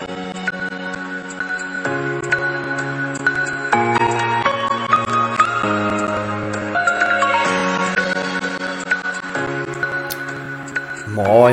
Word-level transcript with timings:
Moin, 0.00 0.06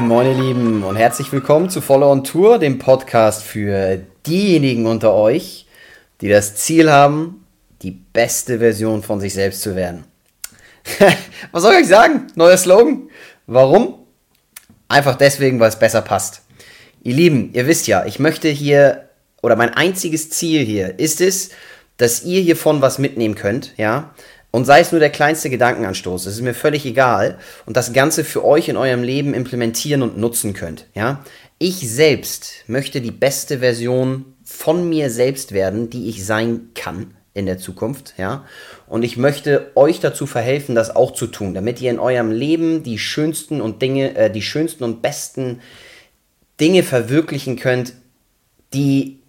moin, 0.08 0.28
ihr 0.28 0.36
Lieben 0.36 0.84
und 0.84 0.96
herzlich 0.96 1.32
willkommen 1.32 1.72
zu 1.72 1.82
Follow 1.82 2.12
on 2.12 2.24
Tour, 2.24 2.60
dem 2.60 2.78
Podcast 2.78 3.42
für 3.42 4.04
diejenigen 4.28 4.86
unter 4.86 5.16
euch, 5.16 5.66
die 6.22 6.30
das 6.30 6.56
Ziel 6.56 6.92
haben, 6.92 7.48
die 7.82 7.90
beste 7.90 8.60
Version 8.60 9.02
von 9.02 9.20
sich 9.20 9.34
selbst 9.34 9.64
zu 9.64 9.76
werden. 9.76 10.04
Was 11.52 11.64
soll 11.64 11.74
ich 11.74 11.80
euch 11.80 11.88
sagen? 11.88 12.28
Neuer 12.36 12.58
Slogan. 12.58 13.10
Warum? 13.48 14.06
Einfach 14.88 15.16
deswegen, 15.16 15.60
weil 15.60 15.70
es 15.70 15.80
besser 15.80 16.04
passt. 16.04 16.45
Ihr 17.06 17.14
Lieben, 17.14 17.52
ihr 17.54 17.68
wisst 17.68 17.86
ja, 17.86 18.04
ich 18.08 18.18
möchte 18.18 18.50
hier, 18.50 19.10
oder 19.44 19.56
mein 19.56 19.72
einziges 19.72 20.32
Ziel 20.32 20.66
hier 20.66 20.98
ist 20.98 21.22
es, 21.22 21.52
dass 21.98 22.24
ihr 22.24 22.42
hiervon 22.42 22.82
was 22.82 22.98
mitnehmen 22.98 23.36
könnt, 23.36 23.74
ja. 23.78 24.16
Und 24.50 24.66
sei 24.66 24.80
es 24.80 24.92
nur 24.92 25.00
der 25.00 25.12
kleinste 25.12 25.52
Gedankenanstoß, 25.52 26.26
es 26.26 26.34
ist 26.34 26.42
mir 26.42 26.56
völlig 26.56 26.84
egal. 26.84 27.38
Und 27.68 27.78
das 27.78 27.94
Ganze 27.94 28.24
für 28.24 28.44
euch 28.44 28.70
in 28.70 28.76
eurem 28.76 29.04
Leben 29.04 29.36
implementieren 29.36 30.02
und 30.02 30.18
nutzen 30.18 30.54
könnt, 30.54 30.88
ja. 30.96 31.24
Ich 31.60 31.88
selbst 31.88 32.64
möchte 32.66 33.02
die 33.02 33.12
beste 33.12 33.60
Version 33.60 34.34
von 34.44 34.90
mir 34.90 35.12
selbst 35.12 35.52
werden, 35.52 35.92
die 35.92 36.10
ich 36.10 36.26
sein 36.26 36.70
kann 36.74 37.14
in 37.36 37.46
der 37.46 37.60
Zukunft, 37.60 38.16
ja. 38.18 38.46
Und 38.88 39.04
ich 39.04 39.16
möchte 39.16 39.72
euch 39.76 40.00
dazu 40.00 40.26
verhelfen, 40.26 40.74
das 40.74 40.96
auch 40.96 41.14
zu 41.14 41.28
tun, 41.28 41.54
damit 41.54 41.82
ihr 41.82 41.92
in 41.92 42.00
eurem 42.00 42.32
Leben 42.32 42.82
die 42.82 42.98
schönsten 42.98 43.62
und 43.62 43.84
Dinge, 43.84 44.16
äh, 44.16 44.32
die 44.32 44.42
schönsten 44.42 44.84
und 44.84 45.04
besten 45.04 45.62
Dinge 46.60 46.84
verwirklichen 46.84 47.58
könnt, 47.58 47.94
die 48.74 49.20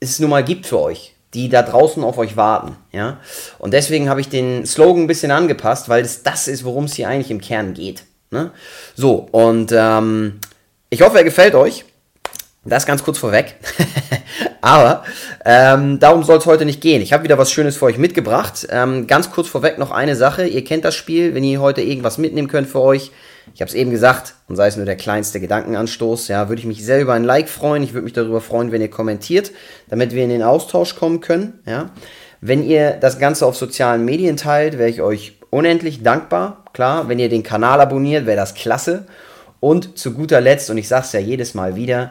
es 0.00 0.18
nun 0.18 0.30
mal 0.30 0.44
gibt 0.44 0.66
für 0.66 0.80
euch, 0.80 1.14
die 1.34 1.48
da 1.48 1.62
draußen 1.62 2.02
auf 2.02 2.18
euch 2.18 2.36
warten, 2.36 2.76
ja. 2.92 3.20
Und 3.58 3.72
deswegen 3.72 4.08
habe 4.08 4.20
ich 4.20 4.28
den 4.28 4.66
Slogan 4.66 5.04
ein 5.04 5.06
bisschen 5.06 5.30
angepasst, 5.30 5.88
weil 5.88 6.04
es 6.04 6.22
das 6.22 6.48
ist, 6.48 6.64
worum 6.64 6.84
es 6.84 6.94
hier 6.94 7.08
eigentlich 7.08 7.30
im 7.30 7.40
Kern 7.40 7.74
geht. 7.74 8.04
Ne? 8.30 8.50
So, 8.94 9.28
und 9.30 9.72
ähm, 9.72 10.40
ich 10.90 11.02
hoffe, 11.02 11.18
er 11.18 11.24
gefällt 11.24 11.54
euch. 11.54 11.84
Das 12.64 12.86
ganz 12.86 13.02
kurz 13.02 13.18
vorweg. 13.18 13.56
Aber 14.60 15.02
ähm, 15.44 15.98
darum 15.98 16.22
soll 16.22 16.38
es 16.38 16.46
heute 16.46 16.64
nicht 16.64 16.80
gehen. 16.80 17.02
Ich 17.02 17.12
habe 17.12 17.24
wieder 17.24 17.36
was 17.36 17.50
Schönes 17.50 17.76
für 17.76 17.86
euch 17.86 17.98
mitgebracht. 17.98 18.68
Ähm, 18.70 19.08
ganz 19.08 19.32
kurz 19.32 19.48
vorweg 19.48 19.78
noch 19.78 19.90
eine 19.90 20.14
Sache. 20.14 20.46
Ihr 20.46 20.62
kennt 20.62 20.84
das 20.84 20.94
Spiel, 20.94 21.34
wenn 21.34 21.42
ihr 21.42 21.60
heute 21.60 21.82
irgendwas 21.82 22.18
mitnehmen 22.18 22.46
könnt 22.46 22.68
für 22.68 22.80
euch. 22.80 23.10
Ich 23.54 23.60
habe 23.60 23.68
es 23.68 23.74
eben 23.74 23.90
gesagt, 23.90 24.34
und 24.46 24.54
sei 24.54 24.68
es 24.68 24.76
nur 24.76 24.86
der 24.86 24.94
kleinste 24.94 25.40
Gedankenanstoß, 25.40 26.28
ja, 26.28 26.48
würde 26.48 26.60
ich 26.60 26.66
mich 26.66 26.84
sehr 26.84 27.00
über 27.00 27.14
ein 27.14 27.24
Like 27.24 27.48
freuen. 27.48 27.82
Ich 27.82 27.92
würde 27.92 28.04
mich 28.04 28.12
darüber 28.12 28.40
freuen, 28.40 28.70
wenn 28.70 28.80
ihr 28.80 28.90
kommentiert, 28.90 29.50
damit 29.88 30.14
wir 30.14 30.22
in 30.22 30.30
den 30.30 30.44
Austausch 30.44 30.94
kommen 30.94 31.20
können. 31.20 31.60
Ja. 31.66 31.90
Wenn 32.40 32.64
ihr 32.64 32.92
das 32.92 33.18
Ganze 33.18 33.46
auf 33.46 33.56
sozialen 33.56 34.04
Medien 34.04 34.36
teilt, 34.36 34.78
wäre 34.78 34.88
ich 34.88 35.02
euch 35.02 35.38
unendlich 35.50 36.04
dankbar. 36.04 36.64
Klar, 36.72 37.08
wenn 37.08 37.18
ihr 37.18 37.28
den 37.28 37.42
Kanal 37.42 37.80
abonniert, 37.80 38.26
wäre 38.26 38.36
das 38.36 38.54
klasse. 38.54 39.06
Und 39.62 39.96
zu 39.96 40.12
guter 40.12 40.40
Letzt, 40.40 40.70
und 40.70 40.78
ich 40.78 40.88
sage 40.88 41.04
es 41.04 41.12
ja 41.12 41.20
jedes 41.20 41.54
Mal 41.54 41.76
wieder, 41.76 42.10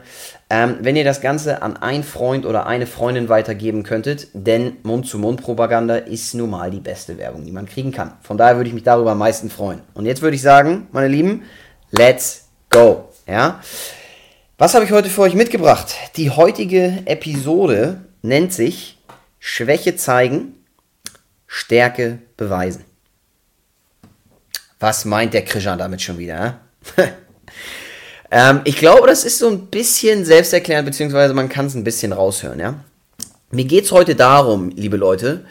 ähm, 0.50 0.78
wenn 0.84 0.96
ihr 0.96 1.04
das 1.04 1.20
Ganze 1.20 1.62
an 1.62 1.76
einen 1.76 2.06
Freund 2.06 2.46
oder 2.46 2.66
eine 2.66 2.88
Freundin 2.88 3.28
weitergeben 3.28 3.84
könntet, 3.84 4.30
denn 4.32 4.78
Mund-zu-Mund-Propaganda 4.84 5.98
ist 5.98 6.34
nun 6.34 6.52
mal 6.52 6.72
die 6.72 6.80
beste 6.80 7.18
Werbung, 7.18 7.44
die 7.44 7.52
man 7.52 7.66
kriegen 7.66 7.92
kann. 7.92 8.14
Von 8.22 8.38
daher 8.38 8.56
würde 8.56 8.70
ich 8.70 8.74
mich 8.74 8.86
darüber 8.86 9.12
am 9.12 9.18
meisten 9.18 9.50
freuen. 9.50 9.82
Und 9.94 10.06
jetzt 10.06 10.22
würde 10.22 10.38
ich 10.38 10.42
sagen, 10.42 10.88
meine 10.94 11.10
Lieben, 11.10 11.44
let's 11.92 12.48
go. 12.70 13.10
Ja? 13.28 13.60
Was 14.58 14.74
habe 14.74 14.86
ich 14.86 14.92
heute 14.94 15.10
für 15.10 15.24
euch 15.24 15.36
mitgebracht? 15.36 15.94
Die 16.16 16.30
heutige 16.30 17.00
Episode 17.04 18.00
nennt 18.22 18.54
sich 18.54 18.98
Schwäche 19.40 19.98
zeigen, 19.98 20.56
Stärke 21.48 22.20
beweisen. 22.38 22.86
Was 24.80 25.04
meint 25.04 25.34
der 25.34 25.44
Krishan 25.44 25.80
damit 25.80 26.02
schon 26.02 26.18
wieder? 26.18 26.62
Ähm, 28.30 28.62
ich 28.64 28.78
glaube, 28.78 29.08
das 29.08 29.24
ist 29.24 29.40
so 29.40 29.50
ein 29.50 29.68
bisschen 29.68 30.26
selbsterklärend, 30.26 30.86
beziehungsweise 30.86 31.34
man 31.34 31.50
kann 31.50 31.66
es 31.66 31.76
ein 31.76 31.84
bisschen 31.84 32.14
raushören, 32.14 32.60
ja. 32.60 32.84
Mir 33.52 33.66
geht 33.66 33.86
es 33.86 33.92
heute 33.92 34.16
darum, 34.16 34.70
liebe 34.70 34.96
Leute, 34.96 35.46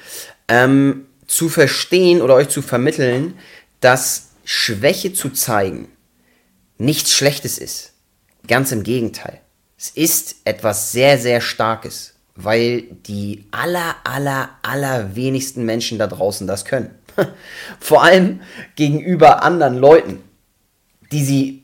ähm, 0.48 1.06
zu 1.26 1.48
verstehen 1.48 2.22
oder 2.22 2.34
euch 2.34 2.48
zu 2.48 2.62
vermitteln, 2.62 3.34
dass 3.80 4.30
Schwäche 4.44 5.12
zu 5.12 5.30
zeigen 5.30 5.88
nichts 6.80 7.12
Schlechtes 7.12 7.58
ist. 7.58 7.92
Ganz 8.48 8.72
im 8.72 8.82
Gegenteil. 8.82 9.40
Es 9.78 9.90
ist 9.90 10.36
etwas 10.44 10.92
sehr, 10.92 11.18
sehr 11.18 11.40
Starkes, 11.40 12.14
weil 12.34 12.82
die 13.06 13.46
aller, 13.50 13.96
aller, 14.02 14.50
aller 14.62 15.14
wenigsten 15.14 15.64
Menschen 15.64 15.98
da 15.98 16.06
draußen 16.06 16.46
das 16.46 16.64
können. 16.64 16.94
Vor 17.80 18.02
allem 18.02 18.40
gegenüber 18.76 19.42
anderen 19.42 19.76
Leuten, 19.76 20.22
die 21.12 21.24
sie 21.24 21.59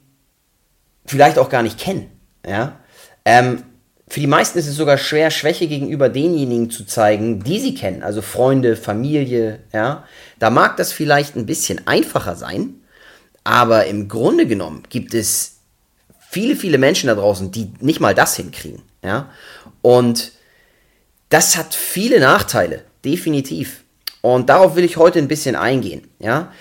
vielleicht 1.06 1.39
auch 1.39 1.49
gar 1.49 1.62
nicht 1.62 1.78
kennen. 1.78 2.11
Ja? 2.47 2.78
Ähm, 3.25 3.62
für 4.09 4.21
die 4.21 4.27
meisten 4.27 4.59
ist 4.59 4.69
es 4.69 4.77
sogar 4.77 4.99
schwer, 4.99 5.31
Schwäche 5.31 5.67
gegenüber 5.67 6.09
denjenigen 6.09 6.71
zu 6.71 6.84
zeigen, 6.84 7.43
die 7.43 7.59
sie 7.59 7.75
kennen, 7.75 8.03
also 8.03 8.22
Freunde, 8.22 8.77
Familie. 8.77 9.61
Ja? 9.72 10.05
Da 10.39 10.50
mag 10.50 10.77
das 10.77 10.93
vielleicht 10.93 11.37
ein 11.37 11.47
bisschen 11.47 11.87
einfacher 11.87 12.37
sein, 12.37 12.75
aber 13.43 13.87
im 13.87 14.09
Grunde 14.09 14.47
genommen 14.47 14.84
gibt 14.89 15.15
es 15.15 15.56
viele, 16.31 16.56
viele 16.56 16.78
Menschen 16.78 17.09
da 17.09 17.15
draußen, 17.15 17.50
die 17.50 17.73
nicht 17.81 18.00
mal 18.00 18.15
das 18.15 18.37
hinkriegen. 18.37 18.83
Ja? 19.03 19.31
Und 19.83 20.33
das 21.28 21.56
hat 21.56 21.75
viele 21.75 22.21
Nachteile, 22.21 22.84
definitiv. 23.05 23.83
Und 24.21 24.49
darauf 24.49 24.77
will 24.77 24.84
ich 24.84 24.97
heute 24.97 25.19
ein 25.19 25.28
bisschen 25.28 25.56
eingehen. 25.56 26.09
Ja? 26.19 26.53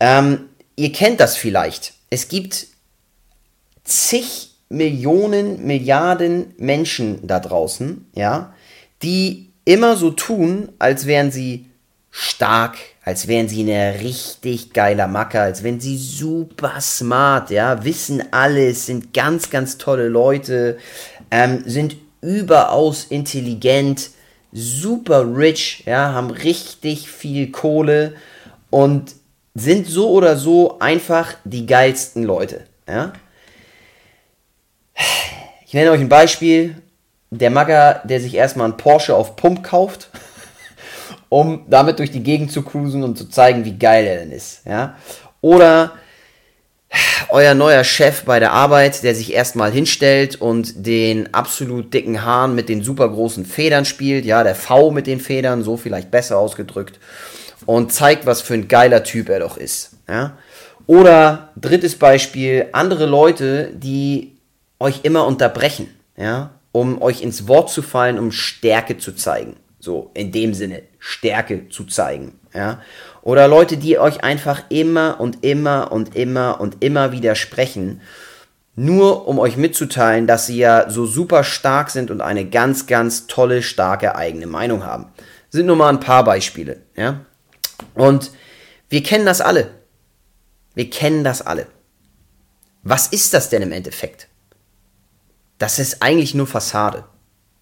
Ähm, 0.00 0.48
ihr 0.76 0.92
kennt 0.92 1.20
das 1.20 1.36
vielleicht. 1.36 1.94
Es 2.10 2.28
gibt 2.28 2.66
zig 3.84 4.50
Millionen, 4.68 5.66
Milliarden 5.66 6.54
Menschen 6.56 7.26
da 7.26 7.40
draußen, 7.40 8.06
ja, 8.14 8.54
die 9.02 9.50
immer 9.64 9.96
so 9.96 10.10
tun, 10.10 10.70
als 10.78 11.06
wären 11.06 11.30
sie 11.30 11.66
stark, 12.10 12.76
als 13.04 13.26
wären 13.26 13.48
sie 13.48 13.62
eine 13.62 14.00
richtig 14.00 14.72
geiler 14.72 15.08
Macker, 15.08 15.42
als 15.42 15.62
wären 15.62 15.80
sie 15.80 15.96
super 15.96 16.80
smart, 16.80 17.50
ja, 17.50 17.84
wissen 17.84 18.22
alles, 18.32 18.86
sind 18.86 19.12
ganz, 19.12 19.50
ganz 19.50 19.78
tolle 19.78 20.08
Leute, 20.08 20.78
ähm, 21.30 21.62
sind 21.66 21.96
überaus 22.20 23.04
intelligent, 23.04 24.10
super 24.52 25.36
rich, 25.36 25.84
ja, 25.86 26.12
haben 26.12 26.30
richtig 26.30 27.10
viel 27.10 27.50
Kohle 27.50 28.14
und 28.70 29.14
sind 29.54 29.86
so 29.86 30.10
oder 30.10 30.36
so 30.36 30.78
einfach 30.78 31.34
die 31.44 31.66
geilsten 31.66 32.24
Leute, 32.24 32.64
ja. 32.88 33.12
Ich 35.66 35.74
nenne 35.74 35.90
euch 35.90 36.00
ein 36.00 36.08
Beispiel. 36.08 36.76
Der 37.30 37.50
Magger, 37.50 38.02
der 38.04 38.20
sich 38.20 38.34
erstmal 38.34 38.66
einen 38.66 38.76
Porsche 38.76 39.14
auf 39.14 39.36
Pump 39.36 39.62
kauft, 39.62 40.10
um 41.30 41.64
damit 41.68 41.98
durch 41.98 42.10
die 42.10 42.22
Gegend 42.22 42.52
zu 42.52 42.62
cruisen 42.62 43.02
und 43.02 43.16
zu 43.16 43.28
zeigen, 43.30 43.64
wie 43.64 43.78
geil 43.78 44.06
er 44.06 44.18
denn 44.18 44.32
ist. 44.32 44.66
Ja? 44.66 44.96
Oder 45.40 45.92
euer 47.30 47.54
neuer 47.54 47.84
Chef 47.84 48.24
bei 48.24 48.38
der 48.38 48.52
Arbeit, 48.52 49.02
der 49.02 49.14
sich 49.14 49.32
erstmal 49.32 49.72
hinstellt 49.72 50.36
und 50.36 50.86
den 50.86 51.32
absolut 51.32 51.94
dicken 51.94 52.24
Hahn 52.24 52.54
mit 52.54 52.68
den 52.68 52.82
super 52.82 53.08
großen 53.08 53.46
Federn 53.46 53.84
spielt, 53.84 54.24
ja, 54.26 54.44
der 54.44 54.54
V 54.54 54.90
mit 54.90 55.06
den 55.06 55.20
Federn, 55.20 55.62
so 55.62 55.76
vielleicht 55.78 56.10
besser 56.10 56.38
ausgedrückt, 56.38 56.98
und 57.64 57.92
zeigt, 57.92 58.26
was 58.26 58.42
für 58.42 58.54
ein 58.54 58.68
geiler 58.68 59.04
Typ 59.04 59.30
er 59.30 59.40
doch 59.40 59.56
ist. 59.56 59.92
Ja? 60.08 60.36
Oder 60.86 61.50
drittes 61.56 61.96
Beispiel, 61.96 62.66
andere 62.72 63.06
Leute, 63.06 63.70
die 63.72 64.31
euch 64.82 65.00
immer 65.04 65.26
unterbrechen, 65.26 65.88
ja, 66.16 66.50
um 66.72 67.00
euch 67.00 67.22
ins 67.22 67.48
Wort 67.48 67.70
zu 67.70 67.82
fallen, 67.82 68.18
um 68.18 68.32
Stärke 68.32 68.98
zu 68.98 69.12
zeigen. 69.12 69.56
So, 69.78 70.10
in 70.14 70.30
dem 70.30 70.54
Sinne, 70.54 70.82
Stärke 70.98 71.68
zu 71.68 71.84
zeigen, 71.84 72.38
ja. 72.54 72.80
Oder 73.22 73.48
Leute, 73.48 73.76
die 73.76 73.98
euch 73.98 74.22
einfach 74.22 74.64
immer 74.68 75.20
und 75.20 75.44
immer 75.44 75.90
und 75.92 76.14
immer 76.14 76.60
und 76.60 76.82
immer 76.84 77.12
widersprechen, 77.12 78.00
nur 78.74 79.28
um 79.28 79.38
euch 79.38 79.56
mitzuteilen, 79.56 80.26
dass 80.26 80.46
sie 80.46 80.58
ja 80.58 80.88
so 80.88 81.06
super 81.06 81.44
stark 81.44 81.90
sind 81.90 82.10
und 82.10 82.20
eine 82.20 82.48
ganz, 82.48 82.86
ganz 82.86 83.26
tolle, 83.26 83.62
starke 83.62 84.16
eigene 84.16 84.46
Meinung 84.46 84.84
haben. 84.84 85.06
Sind 85.50 85.66
nur 85.66 85.76
mal 85.76 85.90
ein 85.90 86.00
paar 86.00 86.24
Beispiele, 86.24 86.82
ja. 86.96 87.24
Und 87.94 88.30
wir 88.88 89.02
kennen 89.02 89.26
das 89.26 89.40
alle. 89.40 89.70
Wir 90.74 90.88
kennen 90.88 91.24
das 91.24 91.42
alle. 91.42 91.66
Was 92.82 93.08
ist 93.08 93.34
das 93.34 93.50
denn 93.50 93.62
im 93.62 93.72
Endeffekt? 93.72 94.28
Das 95.62 95.78
ist 95.78 96.02
eigentlich 96.02 96.34
nur 96.34 96.48
Fassade. 96.48 97.04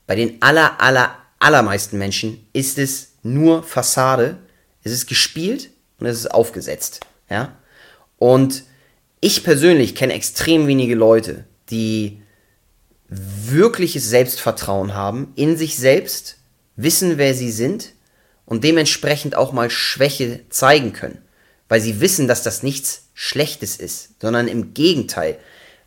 Bei 0.06 0.16
den 0.16 0.40
aller, 0.40 0.80
aller, 0.80 1.14
allermeisten 1.38 1.98
Menschen 1.98 2.48
ist 2.54 2.78
es 2.78 3.12
nur 3.22 3.62
Fassade. 3.62 4.38
Es 4.82 4.90
ist 4.90 5.06
gespielt 5.06 5.68
und 5.98 6.06
es 6.06 6.20
ist 6.20 6.30
aufgesetzt. 6.30 7.00
Ja? 7.28 7.58
Und 8.16 8.64
ich 9.20 9.44
persönlich 9.44 9.94
kenne 9.94 10.14
extrem 10.14 10.66
wenige 10.66 10.94
Leute, 10.94 11.44
die 11.68 12.22
wirkliches 13.08 14.08
Selbstvertrauen 14.08 14.94
haben 14.94 15.34
in 15.36 15.58
sich 15.58 15.76
selbst, 15.76 16.38
wissen, 16.76 17.18
wer 17.18 17.34
sie 17.34 17.50
sind 17.50 17.92
und 18.46 18.64
dementsprechend 18.64 19.34
auch 19.36 19.52
mal 19.52 19.68
Schwäche 19.68 20.40
zeigen 20.48 20.94
können, 20.94 21.18
weil 21.68 21.82
sie 21.82 22.00
wissen, 22.00 22.28
dass 22.28 22.42
das 22.42 22.62
nichts 22.62 23.10
Schlechtes 23.12 23.76
ist, 23.76 24.22
sondern 24.22 24.48
im 24.48 24.72
Gegenteil, 24.72 25.36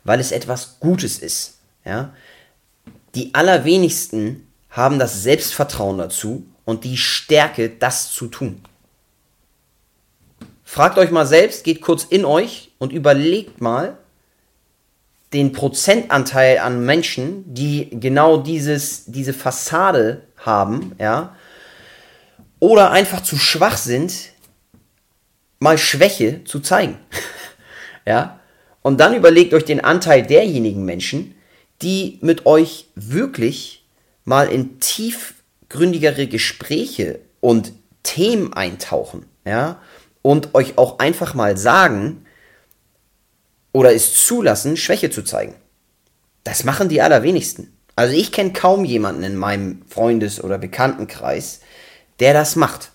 weil 0.04 0.20
es 0.20 0.30
etwas 0.30 0.78
Gutes 0.78 1.18
ist. 1.18 1.53
Ja? 1.84 2.14
Die 3.14 3.34
allerwenigsten 3.34 4.46
haben 4.70 4.98
das 4.98 5.22
Selbstvertrauen 5.22 5.98
dazu 5.98 6.46
und 6.64 6.84
die 6.84 6.96
Stärke, 6.96 7.68
das 7.70 8.10
zu 8.12 8.26
tun. 8.26 8.62
Fragt 10.64 10.98
euch 10.98 11.10
mal 11.10 11.26
selbst, 11.26 11.62
geht 11.62 11.80
kurz 11.80 12.04
in 12.04 12.24
euch 12.24 12.72
und 12.78 12.92
überlegt 12.92 13.60
mal 13.60 13.96
den 15.32 15.52
Prozentanteil 15.52 16.58
an 16.58 16.84
Menschen, 16.84 17.54
die 17.54 17.90
genau 17.92 18.38
dieses, 18.38 19.04
diese 19.06 19.32
Fassade 19.32 20.22
haben, 20.38 20.92
ja, 20.98 21.36
oder 22.60 22.92
einfach 22.92 23.20
zu 23.20 23.36
schwach 23.36 23.76
sind, 23.76 24.30
mal 25.58 25.76
Schwäche 25.76 26.44
zu 26.44 26.60
zeigen. 26.60 26.98
ja, 28.06 28.40
und 28.82 29.00
dann 29.00 29.14
überlegt 29.14 29.54
euch 29.54 29.64
den 29.64 29.82
Anteil 29.82 30.22
derjenigen 30.22 30.84
Menschen, 30.84 31.34
die 31.84 32.18
mit 32.22 32.46
euch 32.46 32.86
wirklich 32.94 33.84
mal 34.24 34.48
in 34.48 34.80
tiefgründigere 34.80 36.26
Gespräche 36.26 37.20
und 37.40 37.72
Themen 38.02 38.52
eintauchen, 38.54 39.26
ja, 39.44 39.80
und 40.22 40.54
euch 40.54 40.78
auch 40.78 40.98
einfach 40.98 41.34
mal 41.34 41.56
sagen 41.56 42.24
oder 43.72 43.94
es 43.94 44.26
zulassen, 44.26 44.76
Schwäche 44.76 45.10
zu 45.10 45.22
zeigen. 45.22 45.54
Das 46.44 46.64
machen 46.64 46.88
die 46.88 47.02
allerwenigsten. 47.02 47.76
Also 47.96 48.14
ich 48.14 48.32
kenne 48.32 48.52
kaum 48.52 48.84
jemanden 48.84 49.22
in 49.22 49.36
meinem 49.36 49.82
Freundes- 49.88 50.42
oder 50.42 50.58
Bekanntenkreis, 50.58 51.60
der 52.20 52.32
das 52.32 52.56
macht. 52.56 52.90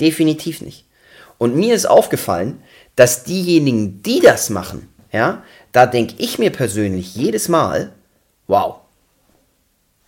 Definitiv 0.00 0.60
nicht. 0.60 0.86
Und 1.38 1.56
mir 1.56 1.74
ist 1.74 1.86
aufgefallen, 1.86 2.62
dass 2.96 3.24
diejenigen, 3.24 4.02
die 4.02 4.20
das 4.20 4.50
machen, 4.50 4.88
ja, 5.12 5.42
da 5.72 5.86
denke 5.86 6.14
ich 6.18 6.38
mir 6.38 6.50
persönlich 6.50 7.14
jedes 7.14 7.48
Mal, 7.48 7.92
wow, 8.50 8.80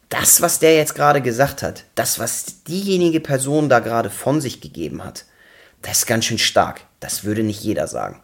das, 0.08 0.42
was 0.42 0.58
der 0.58 0.76
jetzt 0.76 0.94
gerade 0.94 1.22
gesagt 1.22 1.62
hat, 1.62 1.84
das, 1.94 2.18
was 2.18 2.64
diejenige 2.64 3.20
Person 3.20 3.70
da 3.70 3.78
gerade 3.78 4.10
von 4.10 4.40
sich 4.40 4.60
gegeben 4.60 5.02
hat, 5.02 5.24
das 5.80 5.98
ist 5.98 6.06
ganz 6.06 6.26
schön 6.26 6.38
stark. 6.38 6.82
Das 7.00 7.24
würde 7.24 7.42
nicht 7.42 7.62
jeder 7.62 7.86
sagen. 7.86 8.20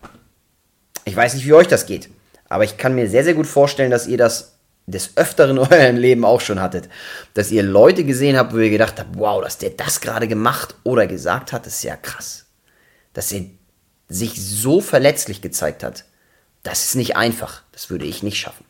Ich 1.04 1.16
weiß 1.16 1.34
nicht, 1.34 1.46
wie 1.46 1.54
euch 1.54 1.66
das 1.66 1.86
geht, 1.86 2.10
aber 2.48 2.64
ich 2.64 2.76
kann 2.76 2.94
mir 2.94 3.08
sehr, 3.08 3.24
sehr 3.24 3.34
gut 3.34 3.46
vorstellen, 3.46 3.90
dass 3.90 4.06
ihr 4.06 4.18
das 4.18 4.58
des 4.86 5.16
Öfteren 5.16 5.56
in 5.56 5.62
eurem 5.62 5.96
Leben 5.96 6.24
auch 6.24 6.40
schon 6.40 6.60
hattet. 6.60 6.88
Dass 7.34 7.50
ihr 7.50 7.62
Leute 7.62 8.04
gesehen 8.04 8.36
habt, 8.36 8.52
wo 8.52 8.58
ihr 8.58 8.70
gedacht 8.70 8.98
habt, 8.98 9.18
wow, 9.18 9.42
dass 9.42 9.58
der 9.58 9.70
das 9.70 10.00
gerade 10.00 10.28
gemacht 10.28 10.74
oder 10.82 11.06
gesagt 11.06 11.52
hat, 11.52 11.66
ist 11.66 11.82
ja 11.82 11.96
krass. 11.96 12.46
Dass 13.12 13.32
er 13.32 13.42
sich 14.08 14.34
so 14.40 14.80
verletzlich 14.80 15.42
gezeigt 15.42 15.82
hat, 15.82 16.04
das 16.62 16.84
ist 16.86 16.96
nicht 16.96 17.16
einfach. 17.16 17.62
Das 17.72 17.88
würde 17.88 18.04
ich 18.04 18.22
nicht 18.22 18.38
schaffen. 18.38 18.67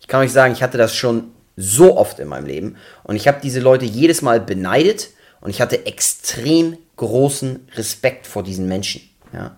Ich 0.00 0.08
kann 0.08 0.20
euch 0.20 0.32
sagen, 0.32 0.52
ich 0.52 0.62
hatte 0.62 0.78
das 0.78 0.96
schon 0.96 1.32
so 1.56 1.96
oft 1.96 2.18
in 2.18 2.28
meinem 2.28 2.46
Leben 2.46 2.76
und 3.04 3.16
ich 3.16 3.28
habe 3.28 3.40
diese 3.42 3.60
Leute 3.60 3.84
jedes 3.84 4.22
Mal 4.22 4.40
beneidet 4.40 5.10
und 5.40 5.50
ich 5.50 5.60
hatte 5.60 5.86
extrem 5.86 6.76
großen 6.96 7.68
Respekt 7.76 8.26
vor 8.26 8.42
diesen 8.42 8.66
Menschen. 8.66 9.02
Ja. 9.32 9.56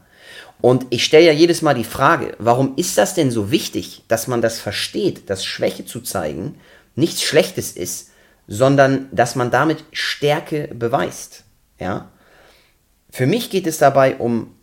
Und 0.60 0.86
ich 0.90 1.04
stelle 1.04 1.26
ja 1.26 1.32
jedes 1.32 1.62
Mal 1.62 1.74
die 1.74 1.84
Frage, 1.84 2.36
warum 2.38 2.76
ist 2.76 2.98
das 2.98 3.14
denn 3.14 3.30
so 3.30 3.50
wichtig, 3.50 4.04
dass 4.08 4.28
man 4.28 4.40
das 4.42 4.60
versteht, 4.60 5.28
dass 5.28 5.44
Schwäche 5.44 5.84
zu 5.84 6.00
zeigen 6.00 6.56
nichts 6.94 7.22
Schlechtes 7.22 7.72
ist, 7.72 8.10
sondern 8.46 9.08
dass 9.12 9.34
man 9.34 9.50
damit 9.50 9.84
Stärke 9.92 10.68
beweist. 10.74 11.44
Ja. 11.78 12.10
Für 13.10 13.26
mich 13.26 13.50
geht 13.50 13.66
es 13.66 13.78
dabei 13.78 14.16
um 14.16 14.54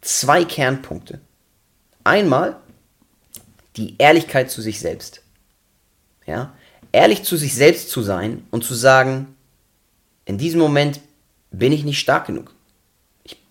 zwei 0.00 0.44
Kernpunkte. 0.44 1.20
Einmal 2.04 2.56
die 3.76 3.96
Ehrlichkeit 3.98 4.50
zu 4.50 4.62
sich 4.62 4.80
selbst. 4.80 5.22
Ja. 6.28 6.52
Ehrlich 6.92 7.24
zu 7.24 7.36
sich 7.36 7.54
selbst 7.54 7.88
zu 7.90 8.02
sein 8.02 8.46
und 8.50 8.62
zu 8.62 8.74
sagen, 8.74 9.34
in 10.26 10.36
diesem 10.36 10.60
Moment 10.60 11.00
bin 11.50 11.72
ich 11.72 11.84
nicht 11.84 11.98
stark 11.98 12.26
genug. 12.26 12.54
Ich 13.24 13.42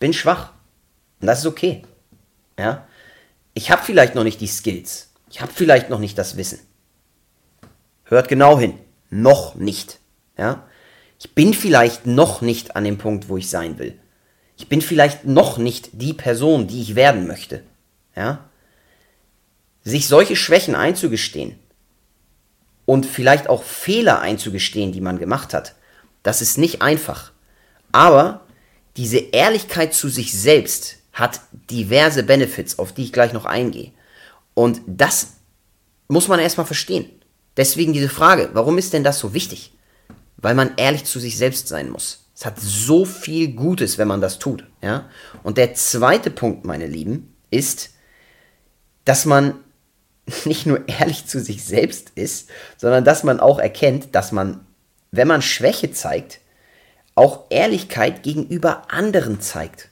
bin 0.00 0.12
schwach. 0.12 0.52
Und 1.20 1.28
das 1.28 1.38
ist 1.38 1.46
okay. 1.46 1.82
Ja? 2.58 2.86
Ich 3.54 3.70
habe 3.70 3.82
vielleicht 3.82 4.16
noch 4.16 4.24
nicht 4.24 4.40
die 4.40 4.48
Skills. 4.48 5.12
Ich 5.30 5.40
habe 5.40 5.52
vielleicht 5.54 5.88
noch 5.88 6.00
nicht 6.00 6.18
das 6.18 6.36
Wissen. 6.36 6.58
Hört 8.04 8.28
genau 8.28 8.58
hin. 8.58 8.74
Noch 9.10 9.54
nicht. 9.54 10.00
Ja? 10.36 10.66
Ich 11.20 11.32
bin 11.34 11.54
vielleicht 11.54 12.06
noch 12.06 12.40
nicht 12.40 12.74
an 12.74 12.82
dem 12.82 12.98
Punkt, 12.98 13.28
wo 13.28 13.36
ich 13.36 13.48
sein 13.48 13.78
will. 13.78 13.96
Ich 14.56 14.68
bin 14.68 14.82
vielleicht 14.82 15.26
noch 15.26 15.58
nicht 15.58 15.90
die 15.92 16.12
Person, 16.12 16.66
die 16.66 16.82
ich 16.82 16.96
werden 16.96 17.28
möchte. 17.28 17.62
Ja? 18.16 18.50
Sich 19.84 20.08
solche 20.08 20.34
Schwächen 20.34 20.74
einzugestehen 20.74 21.56
und 22.90 23.06
vielleicht 23.06 23.48
auch 23.48 23.62
Fehler 23.62 24.20
einzugestehen, 24.20 24.90
die 24.90 25.00
man 25.00 25.20
gemacht 25.20 25.54
hat, 25.54 25.76
das 26.24 26.42
ist 26.42 26.58
nicht 26.58 26.82
einfach. 26.82 27.30
Aber 27.92 28.40
diese 28.96 29.18
Ehrlichkeit 29.18 29.94
zu 29.94 30.08
sich 30.08 30.36
selbst 30.36 30.96
hat 31.12 31.40
diverse 31.70 32.24
Benefits, 32.24 32.80
auf 32.80 32.92
die 32.92 33.04
ich 33.04 33.12
gleich 33.12 33.32
noch 33.32 33.44
eingehe. 33.44 33.92
Und 34.54 34.80
das 34.88 35.34
muss 36.08 36.26
man 36.26 36.40
erstmal 36.40 36.66
verstehen. 36.66 37.08
Deswegen 37.56 37.92
diese 37.92 38.08
Frage, 38.08 38.50
warum 38.54 38.76
ist 38.76 38.92
denn 38.92 39.04
das 39.04 39.20
so 39.20 39.34
wichtig? 39.34 39.72
Weil 40.38 40.56
man 40.56 40.72
ehrlich 40.76 41.04
zu 41.04 41.20
sich 41.20 41.38
selbst 41.38 41.68
sein 41.68 41.90
muss. 41.90 42.26
Es 42.34 42.44
hat 42.44 42.58
so 42.58 43.04
viel 43.04 43.52
Gutes, 43.52 43.98
wenn 43.98 44.08
man 44.08 44.20
das 44.20 44.40
tut. 44.40 44.64
Ja? 44.82 45.08
Und 45.44 45.58
der 45.58 45.74
zweite 45.74 46.32
Punkt, 46.32 46.64
meine 46.64 46.88
Lieben, 46.88 47.36
ist, 47.52 47.90
dass 49.04 49.26
man 49.26 49.60
nicht 50.44 50.66
nur 50.66 50.88
ehrlich 50.88 51.26
zu 51.26 51.40
sich 51.40 51.64
selbst 51.64 52.10
ist, 52.14 52.48
sondern 52.76 53.04
dass 53.04 53.24
man 53.24 53.40
auch 53.40 53.58
erkennt, 53.58 54.14
dass 54.14 54.32
man 54.32 54.66
wenn 55.12 55.28
man 55.28 55.42
Schwäche 55.42 55.90
zeigt, 55.92 56.40
auch 57.14 57.46
Ehrlichkeit 57.50 58.22
gegenüber 58.22 58.90
anderen 58.90 59.40
zeigt. 59.40 59.88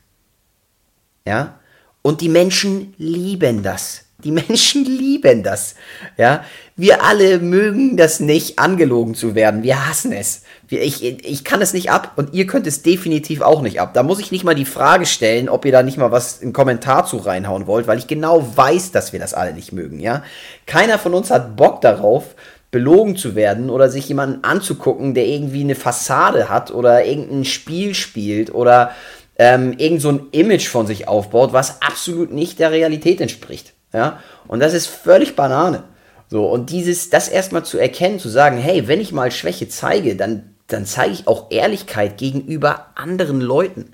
Ja? 1.26 1.58
Und 2.02 2.20
die 2.20 2.28
Menschen 2.28 2.94
lieben 2.96 3.62
das. 3.62 4.04
Die 4.24 4.32
Menschen 4.32 4.84
lieben 4.84 5.44
das. 5.44 5.76
Ja? 6.16 6.44
Wir 6.76 7.04
alle 7.04 7.38
mögen 7.38 7.96
das 7.96 8.18
nicht, 8.18 8.58
angelogen 8.58 9.14
zu 9.14 9.34
werden. 9.34 9.62
Wir 9.62 9.88
hassen 9.88 10.12
es. 10.12 10.42
Ich, 10.70 11.04
ich 11.04 11.44
kann 11.44 11.62
es 11.62 11.72
nicht 11.72 11.90
ab 11.90 12.12
und 12.16 12.34
ihr 12.34 12.46
könnt 12.46 12.66
es 12.66 12.82
definitiv 12.82 13.40
auch 13.40 13.62
nicht 13.62 13.80
ab. 13.80 13.94
Da 13.94 14.02
muss 14.02 14.18
ich 14.18 14.32
nicht 14.32 14.44
mal 14.44 14.56
die 14.56 14.64
Frage 14.64 15.06
stellen, 15.06 15.48
ob 15.48 15.64
ihr 15.64 15.72
da 15.72 15.82
nicht 15.82 15.98
mal 15.98 16.10
was 16.10 16.38
in 16.38 16.52
Kommentar 16.52 17.06
zu 17.06 17.18
reinhauen 17.18 17.66
wollt, 17.66 17.86
weil 17.86 17.98
ich 17.98 18.08
genau 18.08 18.56
weiß, 18.56 18.90
dass 18.90 19.12
wir 19.12 19.20
das 19.20 19.34
alle 19.34 19.52
nicht 19.52 19.72
mögen. 19.72 20.00
Ja? 20.00 20.24
Keiner 20.66 20.98
von 20.98 21.14
uns 21.14 21.30
hat 21.30 21.56
Bock 21.56 21.80
darauf, 21.80 22.34
belogen 22.70 23.16
zu 23.16 23.34
werden 23.34 23.70
oder 23.70 23.88
sich 23.88 24.08
jemanden 24.08 24.44
anzugucken, 24.44 25.14
der 25.14 25.26
irgendwie 25.26 25.62
eine 25.62 25.74
Fassade 25.74 26.48
hat 26.48 26.70
oder 26.70 27.04
irgendein 27.04 27.44
Spiel 27.44 27.94
spielt 27.94 28.52
oder 28.52 28.90
ähm, 29.38 29.74
irgend 29.78 30.02
so 30.02 30.10
ein 30.10 30.26
Image 30.32 30.66
von 30.66 30.86
sich 30.86 31.08
aufbaut, 31.08 31.52
was 31.52 31.80
absolut 31.80 32.32
nicht 32.32 32.58
der 32.58 32.72
Realität 32.72 33.20
entspricht. 33.20 33.72
Ja? 33.92 34.20
Und 34.46 34.60
das 34.60 34.74
ist 34.74 34.86
völlig 34.86 35.36
Banane. 35.36 35.84
So, 36.28 36.46
und 36.46 36.70
dieses, 36.70 37.08
das 37.10 37.28
erstmal 37.28 37.64
zu 37.64 37.78
erkennen, 37.78 38.18
zu 38.18 38.28
sagen, 38.28 38.58
hey, 38.58 38.86
wenn 38.86 39.00
ich 39.00 39.12
mal 39.12 39.30
Schwäche 39.30 39.68
zeige, 39.68 40.14
dann, 40.14 40.54
dann 40.66 40.84
zeige 40.84 41.14
ich 41.14 41.26
auch 41.26 41.50
Ehrlichkeit 41.50 42.18
gegenüber 42.18 42.88
anderen 42.96 43.40
Leuten. 43.40 43.92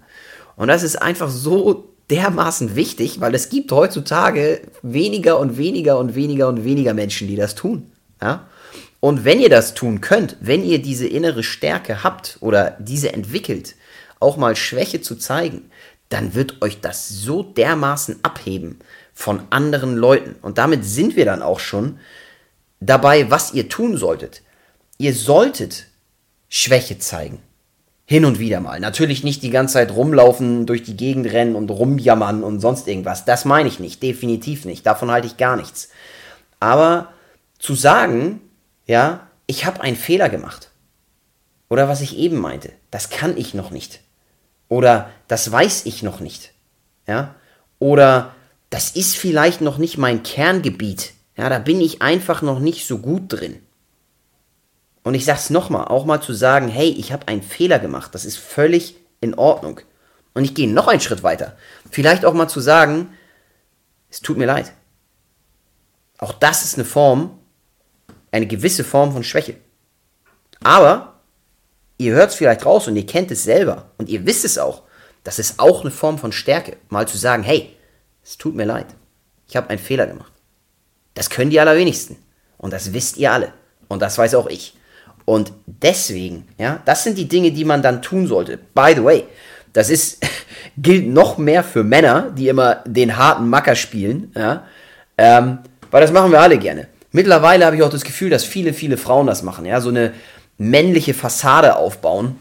Und 0.57 0.69
das 0.69 0.83
ist 0.83 1.01
einfach 1.01 1.31
so 1.31 1.95
dermaßen 2.11 2.77
wichtig, 2.77 3.21
weil 3.21 3.35
es 3.35 3.49
gibt 3.49 3.71
heutzutage 3.73 4.63
weniger 4.83 5.39
und 5.39 5.57
weniger 5.57 5.99
und 5.99 6.15
weniger 6.15 6.49
und 6.49 6.65
weniger 6.65 6.93
Menschen, 6.93 7.29
die 7.29 7.37
das 7.37 7.55
tun. 7.55 7.93
Ja? 8.21 8.49
Und 9.01 9.25
wenn 9.25 9.41
ihr 9.41 9.51
das 9.51 9.75
tun 9.75 10.01
könnt, 10.01 10.37
wenn 10.41 10.65
ihr 10.65 10.83
diese 10.83 11.07
innere 11.07 11.43
Stärke 11.43 12.03
habt 12.03 12.39
oder 12.41 12.77
diese 12.81 13.13
entwickelt, 13.13 13.77
auch 14.19 14.37
mal 14.37 14.57
Schwäche 14.57 15.03
zu 15.03 15.17
zeigen, 15.17 15.71
dann 16.09 16.35
wird 16.35 16.63
euch 16.63 16.81
das 16.81 17.09
so 17.09 17.43
dermaßen 17.43 18.21
abheben 18.23 18.79
von 19.15 19.43
anderen 19.51 19.97
Leuten. 19.97 20.37
Und 20.43 20.59
damit 20.59 20.85
sind 20.85 21.17
wir 21.17 21.25
dann 21.25 21.43
auch 21.43 21.61
schon 21.61 21.99
dabei, 22.81 23.31
was 23.31 23.55
ihr 23.55 23.69
tun 23.69 23.97
solltet. 23.97 24.43
Ihr 24.99 25.15
solltet 25.15 25.87
Schwäche 26.49 26.99
zeigen. 26.99 27.41
Hin 28.07 28.27
und 28.27 28.39
wieder 28.39 28.61
mal. 28.61 28.81
Natürlich 28.81 29.25
nicht 29.25 29.43
die 29.43 29.51
ganze 29.51 29.75
Zeit 29.75 29.93
rumlaufen, 29.93 30.67
durch 30.67 30.83
die 30.83 30.97
Gegend 30.97 31.33
rennen 31.33 31.55
und 31.55 31.71
rumjammern 31.71 32.45
und 32.45 32.61
sonst 32.61 32.87
irgendwas. 32.87 33.25
Das 33.25 33.47
meine 33.47 33.69
ich 33.69 33.81
nicht. 33.81 34.03
Definitiv 34.03 34.67
nicht. 34.67 34.85
Davon 34.85 35.11
halte 35.11 35.27
ich 35.27 35.39
gar 35.39 35.57
nichts. 35.57 35.89
Aber 36.61 37.13
zu 37.59 37.75
sagen, 37.75 38.43
ja, 38.87 39.27
ich 39.47 39.65
habe 39.65 39.81
einen 39.81 39.97
Fehler 39.97 40.29
gemacht. 40.29 40.71
Oder 41.71 41.89
was 41.89 42.03
ich 42.03 42.19
eben 42.19 42.39
meinte, 42.39 42.73
das 42.91 43.09
kann 43.09 43.37
ich 43.39 43.55
noch 43.55 43.71
nicht. 43.71 44.01
Oder 44.69 45.11
das 45.29 45.51
weiß 45.51 45.87
ich 45.87 46.03
noch 46.03 46.21
nicht. 46.21 46.53
Ja? 47.07 47.35
Oder 47.79 48.35
das 48.75 48.91
ist 48.91 49.17
vielleicht 49.17 49.61
noch 49.61 49.79
nicht 49.79 49.99
mein 49.99 50.25
Kerngebiet 50.25 51.13
Ja, 51.37 51.49
da 51.49 51.61
bin 51.61 51.81
ich 51.81 52.03
einfach 52.03 52.43
noch 52.43 52.59
nicht 52.59 52.89
so 52.89 52.99
gut 52.99 53.33
drin. 53.33 53.63
Und 55.05 55.15
ich 55.15 55.25
sag's 55.25 55.49
nochmal, 55.49 55.87
auch 55.87 56.05
mal 56.07 56.21
zu 56.21 56.33
sagen, 56.33 56.67
hey, 56.67 56.89
ich 56.89 57.13
habe 57.13 57.29
einen 57.29 57.43
Fehler 57.43 57.79
gemacht, 57.79 58.13
das 58.17 58.25
ist 58.25 58.37
völlig 58.37 58.97
in 59.21 59.35
Ordnung. 59.35 59.81
Und 60.33 60.43
ich 60.43 60.57
gehe 60.57 60.69
noch 60.69 60.89
einen 60.89 61.01
Schritt 61.01 61.23
weiter. 61.23 61.57
Vielleicht 61.89 62.25
auch 62.25 62.35
mal 62.35 62.49
zu 62.49 62.59
sagen, 62.59 63.15
es 64.11 64.21
tut 64.21 64.39
mir 64.39 64.47
leid. 64.47 64.73
Auch 66.19 66.33
das 66.33 66.65
ist 66.65 66.75
eine 66.75 66.85
Form, 66.85 67.39
eine 68.33 68.49
gewisse 68.49 68.83
Form 68.83 69.13
von 69.13 69.23
Schwäche. 69.23 69.55
Aber 70.65 71.21
ihr 71.99 72.13
hört 72.15 72.31
es 72.31 72.37
vielleicht 72.37 72.67
raus 72.67 72.89
und 72.89 72.97
ihr 72.97 73.07
kennt 73.07 73.31
es 73.31 73.45
selber 73.45 73.93
und 73.99 74.09
ihr 74.09 74.27
wisst 74.27 74.45
es 74.45 74.59
auch. 74.59 74.83
Das 75.23 75.39
ist 75.39 75.61
auch 75.61 75.83
eine 75.83 75.93
Form 75.93 76.19
von 76.19 76.33
Stärke, 76.33 76.77
mal 76.89 77.07
zu 77.07 77.17
sagen, 77.17 77.45
hey, 77.45 77.71
es 78.25 78.39
tut 78.39 78.55
mir 78.55 78.65
leid. 78.65 78.87
Ich 79.49 79.57
habe 79.57 79.71
einen 79.71 79.79
Fehler 79.79 80.07
gemacht. 80.07 80.33
Das 81.15 81.31
können 81.31 81.51
die 81.51 81.61
allerwenigsten. 81.61 82.17
Und 82.59 82.73
das 82.73 82.93
wisst 82.93 83.19
ihr 83.19 83.33
alle. 83.33 83.53
Und 83.89 84.01
das 84.01 84.17
weiß 84.19 84.35
auch 84.35 84.47
ich. 84.47 84.75
Und 85.25 85.53
deswegen, 85.67 86.49
ja, 86.59 86.81
das 86.85 87.05
sind 87.05 87.19
die 87.19 87.29
Dinge, 87.29 87.53
die 87.53 87.65
man 87.65 87.83
dann 87.83 88.03
tun 88.03 88.27
sollte. 88.27 88.59
By 88.75 88.93
the 88.95 89.05
way, 89.05 89.25
das 89.73 89.91
ist, 89.91 90.25
gilt 90.77 91.07
noch 91.07 91.39
mehr 91.39 91.65
für 91.65 91.85
Männer, 91.85 92.33
die 92.37 92.49
immer 92.49 92.77
den 92.87 93.17
harten 93.17 93.49
Macker 93.49 93.75
spielen, 93.75 94.33
ja, 94.35 94.67
ähm, 95.17 95.59
weil 95.91 96.01
das 96.01 96.13
machen 96.13 96.33
wir 96.33 96.41
alle 96.41 96.59
gerne. 96.59 96.89
Mittlerweile 97.13 97.65
habe 97.65 97.77
ich 97.77 97.83
auch 97.83 97.91
das 97.91 98.05
Gefühl, 98.05 98.31
dass 98.31 98.45
viele, 98.45 98.73
viele 98.73 98.97
Frauen 98.97 99.27
das 99.27 99.43
machen, 99.43 99.65
ja, 99.65 99.81
so 99.81 99.89
eine 99.89 100.13
männliche 100.59 101.15
Fassade 101.15 101.77
aufbauen, 101.77 102.37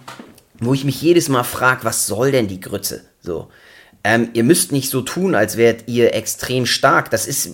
wo 0.60 0.74
ich 0.74 0.84
mich 0.84 1.02
jedes 1.02 1.30
Mal 1.30 1.44
frage, 1.44 1.84
was 1.84 2.08
soll 2.08 2.32
denn 2.32 2.48
die 2.48 2.60
Grütze? 2.60 3.06
So. 3.22 3.50
Ähm, 4.04 4.30
ihr 4.34 4.44
müsst 4.44 4.72
nicht 4.72 4.90
so 4.90 5.02
tun, 5.02 5.34
als 5.34 5.56
wärt 5.56 5.88
ihr 5.88 6.14
extrem 6.14 6.66
stark. 6.66 7.10
Das 7.10 7.26
ist 7.26 7.52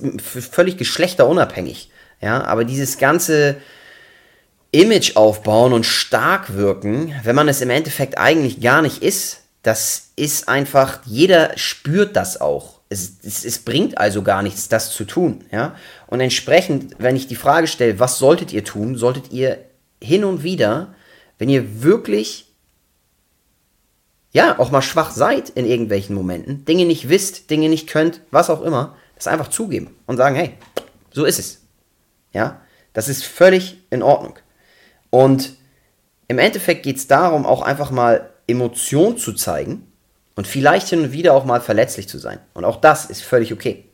völlig 0.52 0.78
geschlechterunabhängig. 0.78 1.92
Ja, 2.22 2.44
aber 2.44 2.66
dieses 2.66 2.98
ganze 2.98 3.58
Image 4.72 5.16
aufbauen 5.16 5.74
und 5.74 5.86
stark 5.86 6.56
wirken, 6.56 7.14
wenn 7.24 7.36
man 7.36 7.48
es 7.48 7.62
im 7.62 7.70
Endeffekt 7.70 8.18
eigentlich 8.18 8.62
gar 8.62 8.82
nicht 8.82 9.02
ist, 9.02 9.42
das 9.64 10.12
ist 10.16 10.48
einfach, 10.48 11.00
jeder 11.06 11.58
spürt 11.58 12.16
das 12.16 12.40
auch. 12.40 12.80
Es, 12.90 13.18
es, 13.24 13.46
es, 13.46 13.60
bringt 13.60 13.98
also 13.98 14.24
gar 14.24 14.42
nichts, 14.42 14.68
das 14.68 14.92
zu 14.92 15.06
tun. 15.06 15.44
Ja? 15.52 15.76
Und 16.08 16.22
entsprechend, 16.22 16.96
wenn 16.98 17.16
ich 17.16 17.28
die 17.28 17.36
Frage 17.36 17.68
stelle, 17.68 18.00
was 18.00 18.18
solltet 18.18 18.52
ihr 18.52 18.64
tun, 18.64 18.96
solltet 18.96 19.32
ihr 19.32 19.60
hin 20.02 20.24
und 20.24 20.44
wieder, 20.44 20.96
wenn 21.38 21.50
ihr 21.50 21.84
wirklich 21.84 22.49
ja, 24.32 24.60
auch 24.60 24.72
mal 24.72 24.82
schwach 24.82 25.12
seid 25.12 25.50
in 25.50 25.66
irgendwelchen 25.66 26.16
Momenten, 26.16 26.66
Dinge 26.66 26.86
nicht 26.86 27.10
wisst, 27.10 27.50
Dinge 27.50 27.70
nicht 27.70 27.88
könnt, 27.88 28.22
was 28.32 28.50
auch 28.50 28.62
immer, 28.62 28.96
das 29.16 29.28
einfach 29.28 29.48
zugeben 29.48 29.96
und 30.06 30.18
sagen, 30.18 30.36
hey, 30.36 30.54
so 31.12 31.26
ist 31.26 31.40
es. 31.40 31.62
Ja, 32.32 32.62
das 32.94 33.10
ist 33.10 33.24
völlig 33.24 33.78
in 33.90 34.04
Ordnung. 34.04 34.38
Und 35.10 35.54
im 36.28 36.38
Endeffekt 36.38 36.84
geht 36.84 36.98
es 36.98 37.08
darum, 37.08 37.46
auch 37.46 37.64
einfach 37.64 37.90
mal 37.90 38.30
Emotion 38.46 39.18
zu 39.18 39.34
zeigen 39.34 39.92
und 40.36 40.48
vielleicht 40.48 40.90
hin 40.90 41.02
und 41.02 41.12
wieder 41.12 41.34
auch 41.34 41.46
mal 41.46 41.62
verletzlich 41.62 42.08
zu 42.08 42.20
sein. 42.20 42.40
Und 42.54 42.66
auch 42.66 42.78
das 42.78 43.06
ist 43.06 43.24
völlig 43.24 43.52
okay. 43.52 43.86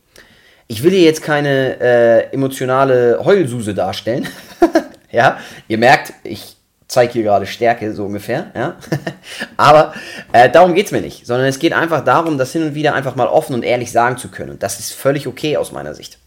Ich 0.68 0.82
will 0.82 0.90
hier 0.90 1.02
jetzt 1.02 1.22
keine 1.22 1.80
äh, 1.80 2.32
emotionale 2.32 3.24
Heulsuse 3.24 3.72
darstellen. 3.72 4.28
ja, 5.10 5.38
ihr 5.68 5.78
merkt, 5.78 6.12
ich 6.24 6.55
zeige 6.88 7.14
hier 7.14 7.22
gerade 7.24 7.46
Stärke, 7.46 7.92
so 7.92 8.04
ungefähr, 8.04 8.50
ja. 8.54 8.76
Aber 9.56 9.94
äh, 10.32 10.50
darum 10.50 10.74
geht 10.74 10.86
es 10.86 10.92
mir 10.92 11.00
nicht, 11.00 11.26
sondern 11.26 11.46
es 11.46 11.58
geht 11.58 11.72
einfach 11.72 12.04
darum, 12.04 12.38
das 12.38 12.52
hin 12.52 12.62
und 12.62 12.74
wieder 12.74 12.94
einfach 12.94 13.16
mal 13.16 13.26
offen 13.26 13.54
und 13.54 13.64
ehrlich 13.64 13.90
sagen 13.90 14.16
zu 14.18 14.28
können. 14.28 14.50
Und 14.50 14.62
das 14.62 14.78
ist 14.78 14.92
völlig 14.92 15.26
okay 15.26 15.56
aus 15.56 15.72
meiner 15.72 15.94
Sicht. 15.94 16.18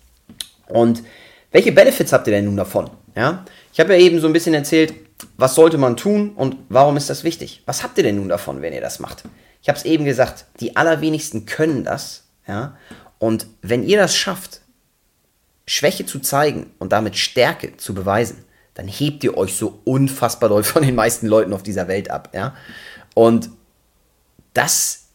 Und 0.67 1.03
welche 1.51 1.71
Benefits 1.71 2.13
habt 2.13 2.27
ihr 2.27 2.33
denn 2.33 2.45
nun 2.45 2.57
davon? 2.57 2.89
Ja? 3.15 3.45
Ich 3.73 3.79
habe 3.79 3.93
ja 3.93 3.99
eben 3.99 4.19
so 4.19 4.27
ein 4.27 4.33
bisschen 4.33 4.53
erzählt, 4.53 4.93
was 5.37 5.55
sollte 5.55 5.77
man 5.77 5.97
tun 5.97 6.31
und 6.35 6.55
warum 6.69 6.97
ist 6.97 7.09
das 7.09 7.23
wichtig? 7.23 7.63
Was 7.65 7.83
habt 7.83 7.97
ihr 7.97 8.03
denn 8.03 8.15
nun 8.15 8.29
davon, 8.29 8.61
wenn 8.61 8.73
ihr 8.73 8.81
das 8.81 8.99
macht? 8.99 9.23
Ich 9.61 9.67
habe 9.67 9.77
es 9.77 9.85
eben 9.85 10.05
gesagt, 10.05 10.45
die 10.59 10.75
allerwenigsten 10.75 11.45
können 11.45 11.83
das. 11.83 12.23
Ja? 12.47 12.77
Und 13.17 13.47
wenn 13.61 13.83
ihr 13.83 13.97
das 13.97 14.15
schafft, 14.15 14.61
Schwäche 15.65 16.05
zu 16.05 16.19
zeigen 16.19 16.71
und 16.79 16.91
damit 16.91 17.17
Stärke 17.17 17.77
zu 17.77 17.93
beweisen, 17.93 18.43
dann 18.79 18.87
hebt 18.87 19.25
ihr 19.25 19.37
euch 19.37 19.55
so 19.55 19.81
unfassbar 19.83 20.47
doll 20.47 20.63
von 20.63 20.83
den 20.83 20.95
meisten 20.95 21.27
Leuten 21.27 21.51
auf 21.51 21.63
dieser 21.63 21.89
Welt 21.89 22.09
ab. 22.09 22.29
Ja? 22.33 22.55
Und 23.13 23.49
das 24.53 25.07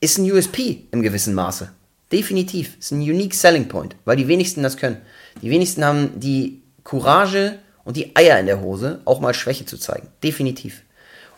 ist 0.00 0.18
ein 0.18 0.30
USP 0.30 0.88
im 0.90 1.02
gewissen 1.02 1.34
Maße. 1.34 1.70
Definitiv. 2.10 2.76
Ist 2.78 2.90
ein 2.90 3.00
unique 3.00 3.34
selling 3.34 3.68
point, 3.68 3.94
weil 4.04 4.16
die 4.16 4.26
wenigsten 4.26 4.64
das 4.64 4.76
können. 4.76 5.00
Die 5.42 5.50
wenigsten 5.50 5.84
haben 5.84 6.18
die 6.18 6.60
Courage 6.82 7.60
und 7.84 7.96
die 7.96 8.16
Eier 8.16 8.40
in 8.40 8.46
der 8.46 8.60
Hose, 8.60 9.00
auch 9.04 9.20
mal 9.20 9.32
Schwäche 9.32 9.64
zu 9.64 9.78
zeigen. 9.78 10.08
Definitiv. 10.24 10.82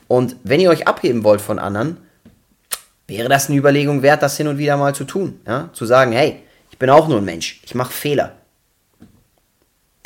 Und 0.09 0.37
wenn 0.45 0.61
ihr 0.61 0.71
euch 0.71 0.89
abheben 0.89 1.25
wollt 1.25 1.43
von 1.43 1.59
anderen, 1.59 1.99
wäre 3.07 3.29
das 3.29 3.49
eine 3.49 3.59
Überlegung 3.59 4.03
wert, 4.03 4.23
das 4.23 4.39
hin 4.39 4.49
und 4.49 4.57
wieder 4.57 4.79
mal 4.79 4.95
zu 4.95 5.05
tun. 5.05 5.41
Ja? 5.47 5.69
Zu 5.75 5.85
sagen, 5.85 6.13
hey, 6.13 6.43
ich 6.71 6.79
bin 6.79 6.89
auch 6.89 7.07
nur 7.07 7.19
ein 7.19 7.25
Mensch, 7.25 7.61
ich 7.65 7.75
mache 7.75 7.93
Fehler 7.93 8.37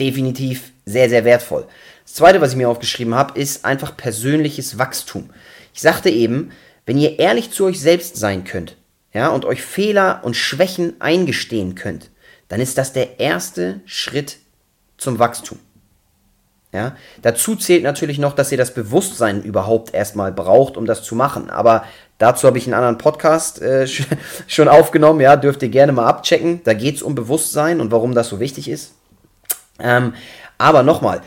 definitiv 0.01 0.73
sehr, 0.91 1.09
sehr 1.09 1.25
wertvoll. 1.25 1.67
Das 2.05 2.15
zweite, 2.15 2.41
was 2.41 2.51
ich 2.51 2.57
mir 2.57 2.69
aufgeschrieben 2.69 3.15
habe, 3.15 3.39
ist 3.39 3.65
einfach 3.65 3.97
persönliches 3.97 4.79
Wachstum. 4.79 5.31
Ich 5.73 5.81
sagte 5.81 6.11
eben, 6.11 6.51
wenn 6.87 6.99
ihr 6.99 7.19
ehrlich 7.19 7.53
zu 7.53 7.65
euch 7.67 7.81
selbst 7.81 8.17
sein 8.17 8.45
könnt, 8.45 8.77
ja, 9.13 9.29
und 9.29 9.45
euch 9.45 9.63
Fehler 9.63 10.21
und 10.23 10.37
Schwächen 10.37 11.01
eingestehen 11.01 11.75
könnt, 11.75 12.11
dann 12.49 12.61
ist 12.61 12.79
das 12.79 12.93
der 12.93 13.21
erste 13.21 13.81
Schritt 13.85 14.39
zum 14.99 15.19
Wachstum. 15.19 15.59
Ja, 16.73 16.95
dazu 17.23 17.57
zählt 17.57 17.83
natürlich 17.83 18.19
noch, 18.19 18.33
dass 18.33 18.53
ihr 18.53 18.59
das 18.59 18.75
Bewusstsein 18.75 19.43
überhaupt 19.43 19.93
erstmal 19.93 20.31
braucht, 20.31 20.77
um 20.77 20.87
das 20.87 21.03
zu 21.03 21.17
machen. 21.17 21.51
Aber 21.51 21.85
dazu 22.19 22.47
habe 22.47 22.59
ich 22.59 22.67
einen 22.67 22.75
anderen 22.75 22.99
Podcast 22.99 23.61
äh, 23.61 23.89
schon 24.47 24.69
aufgenommen. 24.69 25.21
Ja, 25.21 25.35
dürft 25.35 25.63
ihr 25.63 25.69
gerne 25.69 25.91
mal 25.91 26.07
abchecken. 26.07 26.61
Da 26.63 26.75
geht 26.75 26.97
es 26.97 27.03
um 27.03 27.17
Bewusstsein 27.17 27.81
und 27.81 27.91
warum 27.91 28.15
das 28.15 28.29
so 28.29 28.39
wichtig 28.39 28.69
ist. 28.69 28.95
Ähm, 29.81 30.15
aber 30.61 30.83
nochmal, 30.83 31.23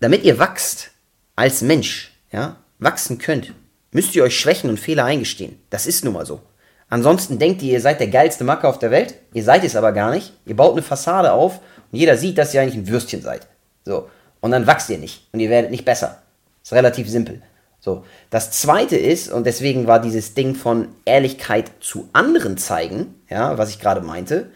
damit 0.00 0.24
ihr 0.24 0.38
wachst 0.38 0.90
als 1.36 1.60
Mensch, 1.60 2.12
ja, 2.32 2.56
wachsen 2.78 3.18
könnt, 3.18 3.52
müsst 3.90 4.16
ihr 4.16 4.24
euch 4.24 4.40
Schwächen 4.40 4.70
und 4.70 4.80
Fehler 4.80 5.04
eingestehen. 5.04 5.60
Das 5.68 5.86
ist 5.86 6.02
nun 6.02 6.14
mal 6.14 6.24
so. 6.24 6.40
Ansonsten 6.88 7.38
denkt 7.38 7.60
ihr, 7.60 7.74
ihr 7.74 7.80
seid 7.82 8.00
der 8.00 8.08
geilste 8.08 8.44
Macker 8.44 8.70
auf 8.70 8.78
der 8.78 8.90
Welt. 8.90 9.16
Ihr 9.34 9.44
seid 9.44 9.64
es 9.64 9.76
aber 9.76 9.92
gar 9.92 10.10
nicht. 10.10 10.32
Ihr 10.46 10.56
baut 10.56 10.72
eine 10.72 10.82
Fassade 10.82 11.32
auf 11.32 11.60
und 11.92 11.98
jeder 11.98 12.16
sieht, 12.16 12.38
dass 12.38 12.54
ihr 12.54 12.62
eigentlich 12.62 12.76
ein 12.76 12.88
Würstchen 12.88 13.20
seid. 13.20 13.46
So. 13.84 14.08
Und 14.40 14.52
dann 14.52 14.66
wachst 14.66 14.88
ihr 14.88 14.98
nicht 14.98 15.28
und 15.32 15.40
ihr 15.40 15.50
werdet 15.50 15.70
nicht 15.70 15.84
besser. 15.84 16.22
Ist 16.62 16.72
relativ 16.72 17.06
simpel. 17.10 17.42
So. 17.80 18.06
Das 18.30 18.50
zweite 18.50 18.96
ist, 18.96 19.30
und 19.30 19.44
deswegen 19.44 19.86
war 19.86 20.00
dieses 20.00 20.32
Ding 20.32 20.54
von 20.54 20.88
Ehrlichkeit 21.04 21.70
zu 21.80 22.08
anderen 22.14 22.56
zeigen, 22.56 23.14
ja, 23.28 23.58
was 23.58 23.68
ich 23.68 23.78
gerade 23.78 24.00
meinte, 24.00 24.50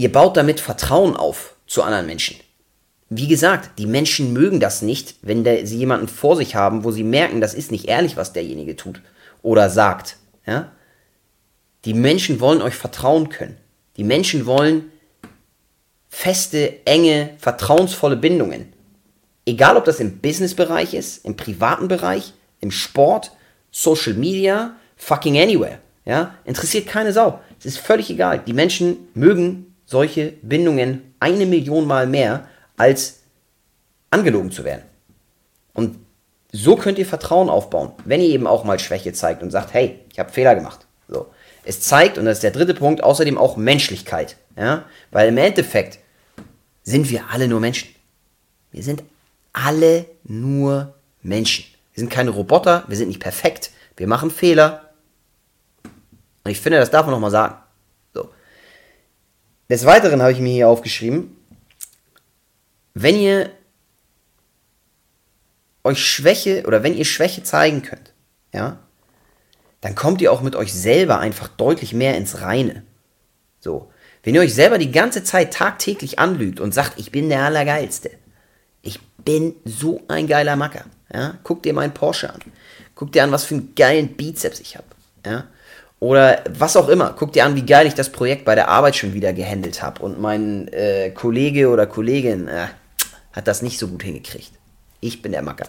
Ihr 0.00 0.10
baut 0.10 0.38
damit 0.38 0.60
Vertrauen 0.60 1.14
auf 1.14 1.56
zu 1.66 1.82
anderen 1.82 2.06
Menschen. 2.06 2.36
Wie 3.10 3.28
gesagt, 3.28 3.78
die 3.78 3.84
Menschen 3.84 4.32
mögen 4.32 4.58
das 4.58 4.80
nicht, 4.80 5.16
wenn 5.20 5.44
der, 5.44 5.66
sie 5.66 5.76
jemanden 5.76 6.08
vor 6.08 6.36
sich 6.36 6.54
haben, 6.54 6.84
wo 6.84 6.90
sie 6.90 7.04
merken, 7.04 7.42
das 7.42 7.52
ist 7.52 7.70
nicht 7.70 7.84
ehrlich, 7.84 8.16
was 8.16 8.32
derjenige 8.32 8.76
tut 8.76 9.02
oder 9.42 9.68
sagt. 9.68 10.16
Ja? 10.46 10.72
Die 11.84 11.92
Menschen 11.92 12.40
wollen 12.40 12.62
euch 12.62 12.76
vertrauen 12.76 13.28
können. 13.28 13.58
Die 13.98 14.04
Menschen 14.04 14.46
wollen 14.46 14.90
feste, 16.08 16.86
enge, 16.86 17.34
vertrauensvolle 17.36 18.16
Bindungen. 18.16 18.72
Egal, 19.44 19.76
ob 19.76 19.84
das 19.84 20.00
im 20.00 20.20
Businessbereich 20.20 20.94
ist, 20.94 21.26
im 21.26 21.36
privaten 21.36 21.88
Bereich, 21.88 22.32
im 22.60 22.70
Sport, 22.70 23.32
Social 23.70 24.14
Media, 24.14 24.76
fucking 24.96 25.38
anywhere. 25.38 25.78
Ja? 26.06 26.36
Interessiert 26.46 26.86
keine 26.86 27.12
Sau. 27.12 27.42
Es 27.58 27.66
ist 27.66 27.78
völlig 27.78 28.08
egal. 28.08 28.38
Die 28.46 28.54
Menschen 28.54 28.96
mögen 29.12 29.69
solche 29.90 30.34
Bindungen 30.42 31.14
eine 31.18 31.46
Million 31.46 31.84
Mal 31.84 32.06
mehr, 32.06 32.46
als 32.76 33.20
angelogen 34.10 34.52
zu 34.52 34.64
werden. 34.64 34.84
Und 35.74 35.98
so 36.52 36.76
könnt 36.76 36.98
ihr 36.98 37.06
Vertrauen 37.06 37.50
aufbauen, 37.50 37.90
wenn 38.04 38.20
ihr 38.20 38.28
eben 38.28 38.46
auch 38.46 38.62
mal 38.62 38.78
Schwäche 38.78 39.12
zeigt 39.12 39.42
und 39.42 39.50
sagt, 39.50 39.74
hey, 39.74 39.98
ich 40.12 40.20
habe 40.20 40.30
Fehler 40.30 40.54
gemacht. 40.54 40.86
So. 41.08 41.26
Es 41.64 41.80
zeigt, 41.80 42.18
und 42.18 42.24
das 42.24 42.38
ist 42.38 42.44
der 42.44 42.52
dritte 42.52 42.74
Punkt, 42.74 43.02
außerdem 43.02 43.36
auch 43.36 43.56
Menschlichkeit. 43.56 44.36
Ja? 44.56 44.84
Weil 45.10 45.28
im 45.28 45.38
Endeffekt 45.38 45.98
sind 46.84 47.10
wir 47.10 47.24
alle 47.32 47.48
nur 47.48 47.58
Menschen. 47.58 47.88
Wir 48.70 48.84
sind 48.84 49.02
alle 49.52 50.06
nur 50.22 50.94
Menschen. 51.20 51.64
Wir 51.94 52.02
sind 52.02 52.10
keine 52.10 52.30
Roboter, 52.30 52.84
wir 52.86 52.96
sind 52.96 53.08
nicht 53.08 53.20
perfekt, 53.20 53.72
wir 53.96 54.06
machen 54.06 54.30
Fehler. 54.30 54.90
Und 56.44 56.52
ich 56.52 56.60
finde, 56.60 56.78
das 56.78 56.92
darf 56.92 57.06
man 57.06 57.12
nochmal 57.12 57.32
sagen. 57.32 57.56
Des 59.70 59.84
Weiteren 59.86 60.20
habe 60.20 60.32
ich 60.32 60.40
mir 60.40 60.52
hier 60.52 60.68
aufgeschrieben, 60.68 61.36
wenn 62.94 63.16
ihr 63.16 63.50
euch 65.84 66.04
Schwäche 66.04 66.64
oder 66.66 66.82
wenn 66.82 66.96
ihr 66.96 67.04
Schwäche 67.04 67.44
zeigen 67.44 67.82
könnt, 67.82 68.12
ja, 68.52 68.80
dann 69.80 69.94
kommt 69.94 70.20
ihr 70.20 70.32
auch 70.32 70.42
mit 70.42 70.56
euch 70.56 70.74
selber 70.74 71.20
einfach 71.20 71.46
deutlich 71.48 71.94
mehr 71.94 72.16
ins 72.16 72.40
Reine. 72.40 72.82
So. 73.60 73.90
Wenn 74.22 74.34
ihr 74.34 74.42
euch 74.42 74.54
selber 74.54 74.76
die 74.76 74.90
ganze 74.90 75.24
Zeit 75.24 75.54
tagtäglich 75.54 76.18
anlügt 76.18 76.60
und 76.60 76.74
sagt, 76.74 76.98
ich 76.98 77.10
bin 77.10 77.30
der 77.30 77.44
Allergeilste. 77.44 78.10
Ich 78.82 79.00
bin 79.18 79.54
so 79.64 80.02
ein 80.08 80.26
geiler 80.26 80.56
Macker. 80.56 80.84
Ja? 81.12 81.38
Guck 81.42 81.62
dir 81.62 81.72
meinen 81.72 81.94
Porsche 81.94 82.28
an. 82.28 82.40
Guck 82.94 83.12
dir 83.12 83.24
an, 83.24 83.32
was 83.32 83.44
für 83.44 83.54
einen 83.54 83.74
geilen 83.74 84.16
Bizeps 84.16 84.60
ich 84.60 84.76
habe. 84.76 84.88
Ja? 85.24 85.46
Oder 86.00 86.42
was 86.48 86.76
auch 86.76 86.88
immer. 86.88 87.14
Guck 87.16 87.32
dir 87.34 87.44
an, 87.44 87.54
wie 87.54 87.66
geil 87.66 87.86
ich 87.86 87.94
das 87.94 88.10
Projekt 88.10 88.44
bei 88.44 88.54
der 88.54 88.68
Arbeit 88.68 88.96
schon 88.96 89.12
wieder 89.12 89.32
gehandelt 89.32 89.82
habe. 89.82 90.02
Und 90.02 90.18
mein 90.18 90.68
äh, 90.68 91.10
Kollege 91.10 91.68
oder 91.68 91.86
Kollegin 91.86 92.48
äh, 92.48 92.66
hat 93.32 93.46
das 93.46 93.62
nicht 93.62 93.78
so 93.78 93.86
gut 93.86 94.02
hingekriegt. 94.02 94.50
Ich 95.00 95.22
bin 95.22 95.32
der 95.32 95.42
Macker. 95.42 95.66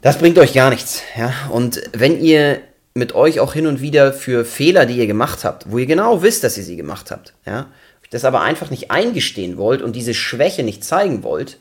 Das 0.00 0.18
bringt 0.18 0.38
euch 0.38 0.54
gar 0.54 0.70
nichts. 0.70 1.02
Ja? 1.16 1.34
Und 1.50 1.82
wenn 1.92 2.20
ihr 2.20 2.60
mit 2.94 3.14
euch 3.14 3.40
auch 3.40 3.52
hin 3.52 3.66
und 3.66 3.80
wieder 3.80 4.12
für 4.12 4.44
Fehler, 4.44 4.86
die 4.86 4.96
ihr 4.96 5.06
gemacht 5.06 5.44
habt, 5.44 5.70
wo 5.70 5.78
ihr 5.78 5.86
genau 5.86 6.22
wisst, 6.22 6.44
dass 6.44 6.56
ihr 6.56 6.64
sie 6.64 6.76
gemacht 6.76 7.10
habt, 7.10 7.34
ja, 7.46 7.66
das 8.12 8.26
aber 8.26 8.42
einfach 8.42 8.70
nicht 8.70 8.90
eingestehen 8.90 9.56
wollt 9.56 9.80
und 9.80 9.96
diese 9.96 10.12
Schwäche 10.12 10.62
nicht 10.62 10.84
zeigen 10.84 11.22
wollt, 11.22 11.58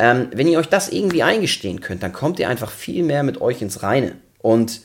ähm, 0.00 0.28
wenn 0.32 0.48
ihr 0.48 0.58
euch 0.58 0.68
das 0.68 0.88
irgendwie 0.88 1.22
eingestehen 1.22 1.80
könnt, 1.80 2.02
dann 2.02 2.12
kommt 2.12 2.40
ihr 2.40 2.48
einfach 2.48 2.70
viel 2.70 3.04
mehr 3.04 3.22
mit 3.22 3.40
euch 3.40 3.62
ins 3.62 3.82
Reine. 3.82 4.16
Und 4.40 4.80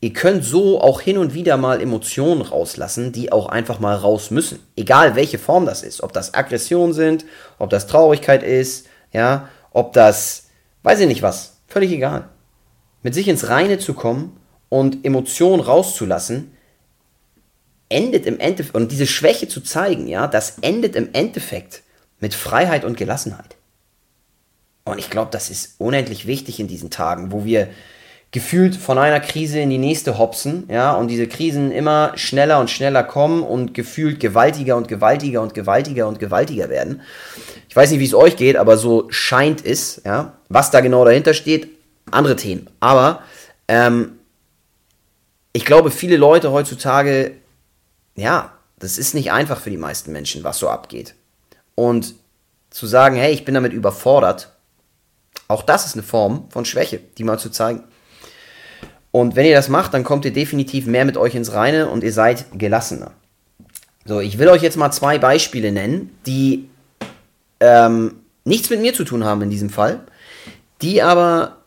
ihr 0.00 0.12
könnt 0.12 0.44
so 0.44 0.80
auch 0.80 1.00
hin 1.00 1.18
und 1.18 1.34
wieder 1.34 1.56
mal 1.56 1.80
Emotionen 1.80 2.42
rauslassen, 2.42 3.12
die 3.12 3.32
auch 3.32 3.46
einfach 3.46 3.80
mal 3.80 3.94
raus 3.94 4.30
müssen. 4.30 4.58
Egal 4.76 5.14
welche 5.14 5.38
Form 5.38 5.66
das 5.66 5.82
ist. 5.82 6.02
Ob 6.02 6.12
das 6.12 6.34
Aggression 6.34 6.92
sind, 6.92 7.24
ob 7.58 7.70
das 7.70 7.86
Traurigkeit 7.86 8.42
ist, 8.42 8.86
ja, 9.12 9.48
ob 9.72 9.92
das, 9.92 10.48
weiß 10.82 11.00
ich 11.00 11.08
nicht 11.08 11.22
was, 11.22 11.58
völlig 11.66 11.92
egal. 11.92 12.28
Mit 13.02 13.14
sich 13.14 13.28
ins 13.28 13.48
Reine 13.48 13.78
zu 13.78 13.94
kommen 13.94 14.38
und 14.68 15.04
Emotionen 15.04 15.62
rauszulassen, 15.62 16.52
endet 17.88 18.24
im 18.24 18.38
Endeffekt, 18.38 18.74
und 18.74 18.92
diese 18.92 19.06
Schwäche 19.06 19.48
zu 19.48 19.60
zeigen, 19.60 20.06
ja, 20.06 20.26
das 20.26 20.58
endet 20.60 20.96
im 20.96 21.10
Endeffekt 21.12 21.82
mit 22.20 22.34
Freiheit 22.34 22.84
und 22.84 22.96
Gelassenheit. 22.96 23.56
Und 24.84 24.98
ich 24.98 25.10
glaube, 25.10 25.30
das 25.30 25.50
ist 25.50 25.74
unendlich 25.78 26.26
wichtig 26.26 26.60
in 26.60 26.68
diesen 26.68 26.90
Tagen, 26.90 27.32
wo 27.32 27.44
wir 27.44 27.68
gefühlt 28.32 28.76
von 28.76 28.96
einer 28.96 29.18
Krise 29.18 29.58
in 29.58 29.70
die 29.70 29.78
nächste 29.78 30.16
hopsen, 30.16 30.64
ja, 30.68 30.92
und 30.92 31.08
diese 31.08 31.26
Krisen 31.26 31.72
immer 31.72 32.12
schneller 32.14 32.60
und 32.60 32.70
schneller 32.70 33.02
kommen 33.02 33.42
und 33.42 33.74
gefühlt 33.74 34.20
gewaltiger 34.20 34.76
und 34.76 34.86
gewaltiger 34.86 35.42
und 35.42 35.52
gewaltiger 35.52 36.06
und 36.06 36.20
gewaltiger 36.20 36.68
werden. 36.68 37.02
Ich 37.68 37.74
weiß 37.74 37.90
nicht, 37.90 38.00
wie 38.00 38.06
es 38.06 38.14
euch 38.14 38.36
geht, 38.36 38.56
aber 38.56 38.76
so 38.76 39.06
scheint 39.10 39.64
es, 39.64 40.02
ja. 40.04 40.34
Was 40.48 40.70
da 40.70 40.80
genau 40.80 41.04
dahinter 41.04 41.34
steht, 41.34 41.68
andere 42.10 42.36
Themen. 42.36 42.68
Aber 42.78 43.22
ähm, 43.66 44.18
ich 45.52 45.64
glaube, 45.64 45.90
viele 45.90 46.16
Leute 46.16 46.52
heutzutage, 46.52 47.32
ja, 48.14 48.52
das 48.78 48.96
ist 48.96 49.14
nicht 49.14 49.32
einfach 49.32 49.60
für 49.60 49.70
die 49.70 49.76
meisten 49.76 50.12
Menschen, 50.12 50.44
was 50.44 50.58
so 50.58 50.68
abgeht. 50.68 51.14
Und 51.74 52.14
zu 52.70 52.86
sagen, 52.86 53.16
hey, 53.16 53.32
ich 53.32 53.44
bin 53.44 53.54
damit 53.54 53.72
überfordert, 53.72 54.52
auch 55.48 55.62
das 55.62 55.86
ist 55.86 55.94
eine 55.94 56.04
Form 56.04 56.48
von 56.50 56.64
Schwäche, 56.64 57.00
die 57.18 57.24
mal 57.24 57.38
zu 57.38 57.50
zeigen. 57.50 57.82
Und 59.12 59.34
wenn 59.36 59.46
ihr 59.46 59.54
das 59.54 59.68
macht, 59.68 59.94
dann 59.94 60.04
kommt 60.04 60.24
ihr 60.24 60.32
definitiv 60.32 60.86
mehr 60.86 61.04
mit 61.04 61.16
euch 61.16 61.34
ins 61.34 61.52
Reine 61.52 61.88
und 61.88 62.04
ihr 62.04 62.12
seid 62.12 62.46
gelassener. 62.56 63.12
So, 64.04 64.20
ich 64.20 64.38
will 64.38 64.48
euch 64.48 64.62
jetzt 64.62 64.76
mal 64.76 64.90
zwei 64.92 65.18
Beispiele 65.18 65.72
nennen, 65.72 66.16
die 66.26 66.68
ähm, 67.58 68.16
nichts 68.44 68.70
mit 68.70 68.80
mir 68.80 68.94
zu 68.94 69.04
tun 69.04 69.24
haben 69.24 69.42
in 69.42 69.50
diesem 69.50 69.70
Fall, 69.70 70.00
die 70.80 71.02
aber 71.02 71.58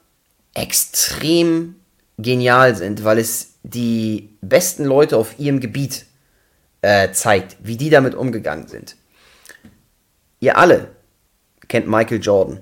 extrem 0.54 1.76
genial 2.18 2.76
sind, 2.76 3.04
weil 3.04 3.18
es 3.18 3.56
die 3.64 4.30
besten 4.42 4.86
Leute 4.86 5.18
auf 5.18 5.40
ihrem 5.40 5.60
Gebiet 5.60 6.06
äh, 6.82 7.12
zeigt, 7.12 7.58
wie 7.62 7.78
die 7.78 7.90
damit 7.90 8.16
umgegangen 8.16 8.68
sind. 8.68 8.96
Ihr 10.40 10.58
alle 10.58 10.90
kennt 11.68 11.88
Michael 11.88 12.22
Jordan. 12.22 12.60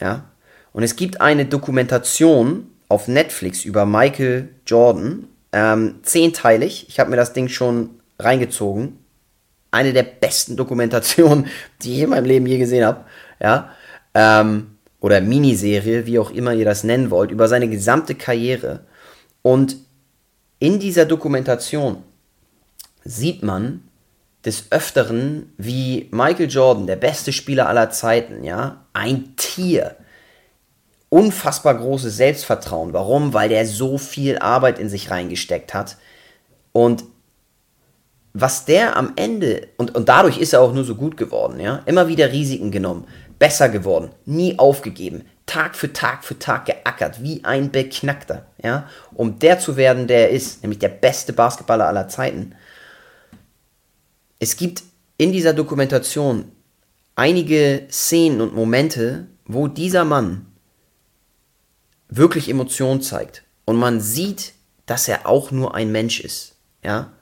Ja? 0.00 0.30
Und 0.72 0.82
es 0.82 0.96
gibt 0.96 1.20
eine 1.20 1.46
Dokumentation 1.46 2.70
auf 2.94 3.08
Netflix 3.08 3.64
über 3.64 3.86
Michael 3.86 4.50
Jordan, 4.68 5.26
ähm, 5.50 5.96
zehnteilig. 6.04 6.86
Ich 6.88 7.00
habe 7.00 7.10
mir 7.10 7.16
das 7.16 7.32
Ding 7.32 7.48
schon 7.48 7.90
reingezogen. 8.20 9.00
Eine 9.72 9.92
der 9.92 10.04
besten 10.04 10.56
Dokumentationen, 10.56 11.48
die 11.82 11.94
ich 11.94 12.02
in 12.02 12.10
meinem 12.10 12.24
Leben 12.24 12.46
je 12.46 12.56
gesehen 12.56 12.84
habe. 12.84 13.04
Ja? 13.40 13.70
Ähm, 14.14 14.76
oder 15.00 15.20
Miniserie, 15.20 16.06
wie 16.06 16.20
auch 16.20 16.30
immer 16.30 16.54
ihr 16.54 16.64
das 16.64 16.84
nennen 16.84 17.10
wollt, 17.10 17.32
über 17.32 17.48
seine 17.48 17.68
gesamte 17.68 18.14
Karriere. 18.14 18.86
Und 19.42 19.76
in 20.60 20.78
dieser 20.78 21.04
Dokumentation 21.04 22.04
sieht 23.02 23.42
man 23.42 23.82
des 24.44 24.70
Öfteren, 24.70 25.52
wie 25.56 26.08
Michael 26.12 26.48
Jordan, 26.48 26.86
der 26.86 26.96
beste 26.96 27.32
Spieler 27.32 27.68
aller 27.68 27.90
Zeiten, 27.90 28.44
ja, 28.44 28.84
ein 28.92 29.34
Tier, 29.34 29.96
unfassbar 31.08 31.74
großes 31.76 32.16
Selbstvertrauen. 32.16 32.92
Warum? 32.92 33.34
Weil 33.34 33.48
der 33.48 33.66
so 33.66 33.98
viel 33.98 34.38
Arbeit 34.38 34.78
in 34.78 34.88
sich 34.88 35.10
reingesteckt 35.10 35.74
hat. 35.74 35.96
Und 36.72 37.04
was 38.32 38.64
der 38.64 38.96
am 38.96 39.12
Ende, 39.14 39.68
und, 39.76 39.94
und 39.94 40.08
dadurch 40.08 40.38
ist 40.38 40.52
er 40.52 40.60
auch 40.60 40.74
nur 40.74 40.84
so 40.84 40.96
gut 40.96 41.16
geworden, 41.16 41.60
ja, 41.60 41.82
immer 41.86 42.08
wieder 42.08 42.32
Risiken 42.32 42.72
genommen, 42.72 43.06
besser 43.38 43.68
geworden, 43.68 44.10
nie 44.24 44.58
aufgegeben, 44.58 45.24
Tag 45.46 45.76
für 45.76 45.92
Tag 45.92 46.24
für 46.24 46.38
Tag 46.38 46.66
geackert, 46.66 47.22
wie 47.22 47.44
ein 47.44 47.70
Beknackter, 47.70 48.46
ja, 48.62 48.88
um 49.14 49.38
der 49.38 49.60
zu 49.60 49.76
werden, 49.76 50.08
der 50.08 50.30
er 50.30 50.30
ist, 50.30 50.62
nämlich 50.62 50.80
der 50.80 50.88
beste 50.88 51.32
Basketballer 51.32 51.86
aller 51.86 52.08
Zeiten. 52.08 52.56
Es 54.40 54.56
gibt 54.56 54.82
in 55.16 55.30
dieser 55.30 55.52
Dokumentation 55.52 56.50
einige 57.14 57.86
Szenen 57.90 58.40
und 58.40 58.54
Momente, 58.54 59.28
wo 59.46 59.68
dieser 59.68 60.04
Mann 60.04 60.46
wirklich 62.16 62.48
Emotionen 62.48 63.02
zeigt 63.02 63.42
und 63.64 63.76
man 63.76 64.00
sieht, 64.00 64.52
dass 64.86 65.08
er 65.08 65.26
auch 65.26 65.50
nur 65.50 65.74
ein 65.74 65.92
Mensch 65.92 66.20
ist, 66.20 66.56
ja. 66.84 67.12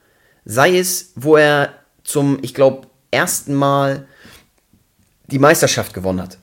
Sei 0.45 0.77
es, 0.77 1.13
wo 1.15 1.37
er 1.37 1.73
zum, 2.03 2.39
ich 2.41 2.53
glaube, 2.53 2.87
ersten 3.11 3.53
Mal 3.53 4.07
die 5.27 5.39
Meisterschaft 5.39 5.93
gewonnen 5.93 6.21
hat. 6.21 6.37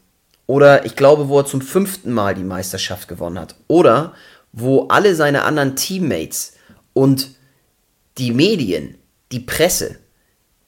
Oder 0.46 0.86
ich 0.86 0.96
glaube, 0.96 1.28
wo 1.28 1.38
er 1.38 1.46
zum 1.46 1.60
fünften 1.60 2.12
Mal 2.12 2.34
die 2.34 2.44
Meisterschaft 2.44 3.08
gewonnen 3.08 3.38
hat. 3.38 3.56
Oder 3.68 4.14
wo 4.52 4.88
alle 4.88 5.14
seine 5.14 5.42
anderen 5.44 5.76
Teammates 5.76 6.54
und 6.92 7.36
die 8.18 8.32
Medien, 8.32 8.96
die 9.32 9.40
Presse 9.40 9.98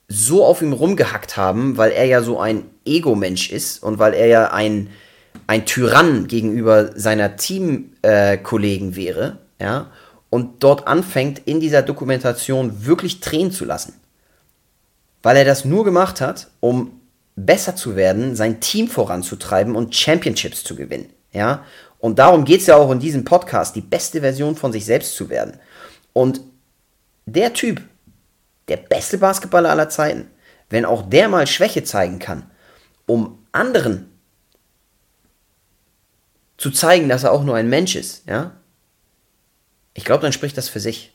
so 0.08 0.44
auf 0.44 0.62
ihm 0.62 0.72
rumgehackt 0.72 1.36
haben, 1.36 1.78
weil 1.78 1.90
er 1.90 2.04
ja 2.04 2.22
so 2.22 2.38
ein 2.38 2.64
Ego-Mensch 2.84 3.50
ist 3.50 3.82
und 3.82 3.98
weil 3.98 4.14
er 4.14 4.26
ja 4.26 4.52
ein, 4.52 4.90
ein 5.46 5.66
Tyrann 5.66 6.26
gegenüber 6.28 6.98
seiner 6.98 7.36
Teamkollegen 7.36 8.92
äh, 8.92 8.96
wäre, 8.96 9.38
ja, 9.60 9.90
und 10.30 10.62
dort 10.62 10.86
anfängt, 10.86 11.42
in 11.44 11.60
dieser 11.60 11.82
Dokumentation 11.82 12.86
wirklich 12.86 13.20
Tränen 13.20 13.52
zu 13.52 13.64
lassen. 13.66 13.94
Weil 15.22 15.36
er 15.36 15.44
das 15.44 15.64
nur 15.64 15.84
gemacht 15.84 16.20
hat, 16.20 16.48
um 16.60 17.00
besser 17.36 17.76
zu 17.76 17.96
werden, 17.96 18.34
sein 18.34 18.60
Team 18.60 18.88
voranzutreiben 18.88 19.76
und 19.76 19.94
Championships 19.94 20.64
zu 20.64 20.74
gewinnen. 20.74 21.10
Ja? 21.32 21.64
Und 21.98 22.18
darum 22.18 22.44
geht 22.44 22.60
es 22.60 22.66
ja 22.66 22.76
auch 22.76 22.90
in 22.90 22.98
diesem 22.98 23.24
Podcast, 23.24 23.76
die 23.76 23.80
beste 23.82 24.20
Version 24.20 24.56
von 24.56 24.72
sich 24.72 24.84
selbst 24.84 25.14
zu 25.14 25.28
werden. 25.28 25.58
Und 26.12 26.40
der 27.26 27.52
Typ, 27.52 27.80
der 28.68 28.78
beste 28.78 29.18
Basketballer 29.18 29.70
aller 29.70 29.88
Zeiten, 29.88 30.30
wenn 30.70 30.84
auch 30.84 31.08
der 31.08 31.28
mal 31.28 31.46
Schwäche 31.46 31.84
zeigen 31.84 32.18
kann, 32.18 32.44
um 33.06 33.38
anderen 33.52 34.11
zu 36.62 36.70
zeigen, 36.70 37.08
dass 37.08 37.24
er 37.24 37.32
auch 37.32 37.42
nur 37.42 37.56
ein 37.56 37.68
Mensch 37.68 37.96
ist, 37.96 38.22
ja, 38.28 38.52
ich 39.94 40.04
glaube, 40.04 40.22
dann 40.22 40.32
spricht 40.32 40.56
das 40.56 40.68
für 40.68 40.78
sich. 40.78 41.12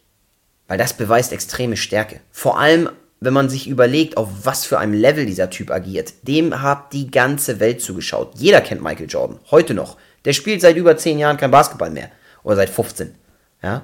Weil 0.67 0.77
das 0.77 0.91
beweist 0.91 1.31
extreme 1.31 1.77
Stärke. 1.77 2.19
Vor 2.31 2.59
allem, 2.59 2.89
wenn 3.21 3.31
man 3.31 3.47
sich 3.47 3.69
überlegt, 3.69 4.17
auf 4.17 4.27
was 4.43 4.65
für 4.65 4.77
einem 4.77 4.91
Level 4.91 5.25
dieser 5.25 5.49
Typ 5.49 5.71
agiert. 5.71 6.13
Dem 6.23 6.61
hat 6.61 6.91
die 6.91 7.09
ganze 7.09 7.61
Welt 7.61 7.81
zugeschaut. 7.81 8.33
Jeder 8.35 8.59
kennt 8.59 8.83
Michael 8.83 9.07
Jordan. 9.07 9.39
Heute 9.49 9.73
noch. 9.73 9.95
Der 10.25 10.33
spielt 10.33 10.59
seit 10.59 10.75
über 10.75 10.97
10 10.97 11.17
Jahren 11.17 11.37
kein 11.37 11.49
Basketball 11.49 11.91
mehr. 11.91 12.11
Oder 12.43 12.57
seit 12.57 12.69
15. 12.69 13.15
Ja. 13.63 13.83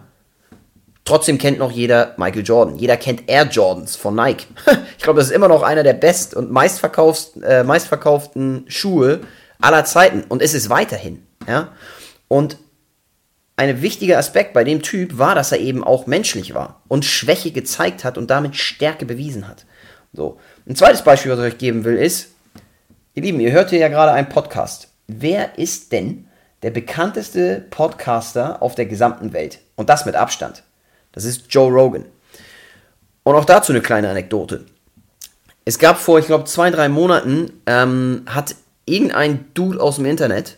Trotzdem 1.06 1.38
kennt 1.38 1.60
noch 1.60 1.72
jeder 1.72 2.14
Michael 2.18 2.44
Jordan. 2.44 2.78
Jeder 2.78 2.98
kennt 2.98 3.30
Air 3.30 3.46
Jordans 3.46 3.96
von 3.96 4.16
Nike. 4.16 4.48
ich 4.98 5.04
glaube, 5.04 5.22
das 5.22 5.30
ist 5.30 5.36
immer 5.36 5.48
noch 5.48 5.64
einer 5.64 5.84
der 5.84 5.94
best 5.94 6.34
und 6.34 6.52
meistverkauften, 6.52 7.42
äh, 7.44 7.64
meistverkauften 7.64 8.66
Schuhe 8.68 9.22
aller 9.62 9.86
Zeiten. 9.86 10.26
Und 10.28 10.42
es 10.42 10.54
ist 10.54 10.70
weiterhin. 10.70 11.26
Ja? 11.48 11.70
Und 12.28 12.58
ein 13.56 13.82
wichtiger 13.82 14.18
Aspekt 14.18 14.54
bei 14.54 14.64
dem 14.64 14.82
Typ 14.82 15.18
war, 15.18 15.36
dass 15.36 15.52
er 15.52 15.60
eben 15.60 15.84
auch 15.84 16.08
menschlich 16.08 16.54
war 16.54 16.82
und 16.88 17.06
Schwäche 17.06 17.52
gezeigt 17.52 18.04
hat 18.04 18.18
und 18.18 18.30
damit 18.30 18.56
Stärke 18.56 19.06
bewiesen 19.06 19.48
hat. 19.48 19.66
So. 20.12 20.40
Ein 20.68 20.76
zweites 20.76 21.04
Beispiel, 21.04 21.32
was 21.32 21.40
ich 21.40 21.46
euch 21.46 21.58
geben 21.58 21.84
will, 21.84 21.98
ist, 21.98 22.30
ihr 23.14 23.24
Lieben, 23.24 23.40
ihr 23.40 23.52
hört 23.52 23.70
hier 23.70 23.80
ja 23.80 23.90
gerade 23.90 24.12
einen 24.12 24.30
Podcast. 24.30 24.90
Wer 25.08 25.58
ist 25.58 25.92
denn 25.92 26.28
der 26.64 26.72
bekannteste 26.72 27.66
Podcaster 27.70 28.62
auf 28.62 28.76
der 28.76 28.86
gesamten 28.86 29.34
Welt? 29.34 29.60
Und 29.76 29.90
das 29.90 30.06
mit 30.06 30.16
Abstand. 30.16 30.64
Das 31.12 31.26
ist 31.26 31.46
Joe 31.50 31.72
Rogan. 31.72 32.06
Und 33.24 33.36
auch 33.36 33.46
dazu 33.46 33.72
eine 33.72 33.82
kleine 33.82 34.10
Anekdote. 34.10 34.66
Es 35.66 35.80
gab 35.80 35.98
vor, 35.98 36.20
ich 36.20 36.26
glaube, 36.26 36.46
zwei, 36.46 36.72
drei 36.72 36.90
Monaten, 36.90 37.62
ähm, 37.66 38.24
hat 38.26 38.56
irgendein 38.86 39.46
Dude 39.54 39.80
aus 39.80 39.96
dem 39.96 40.06
Internet 40.06 40.58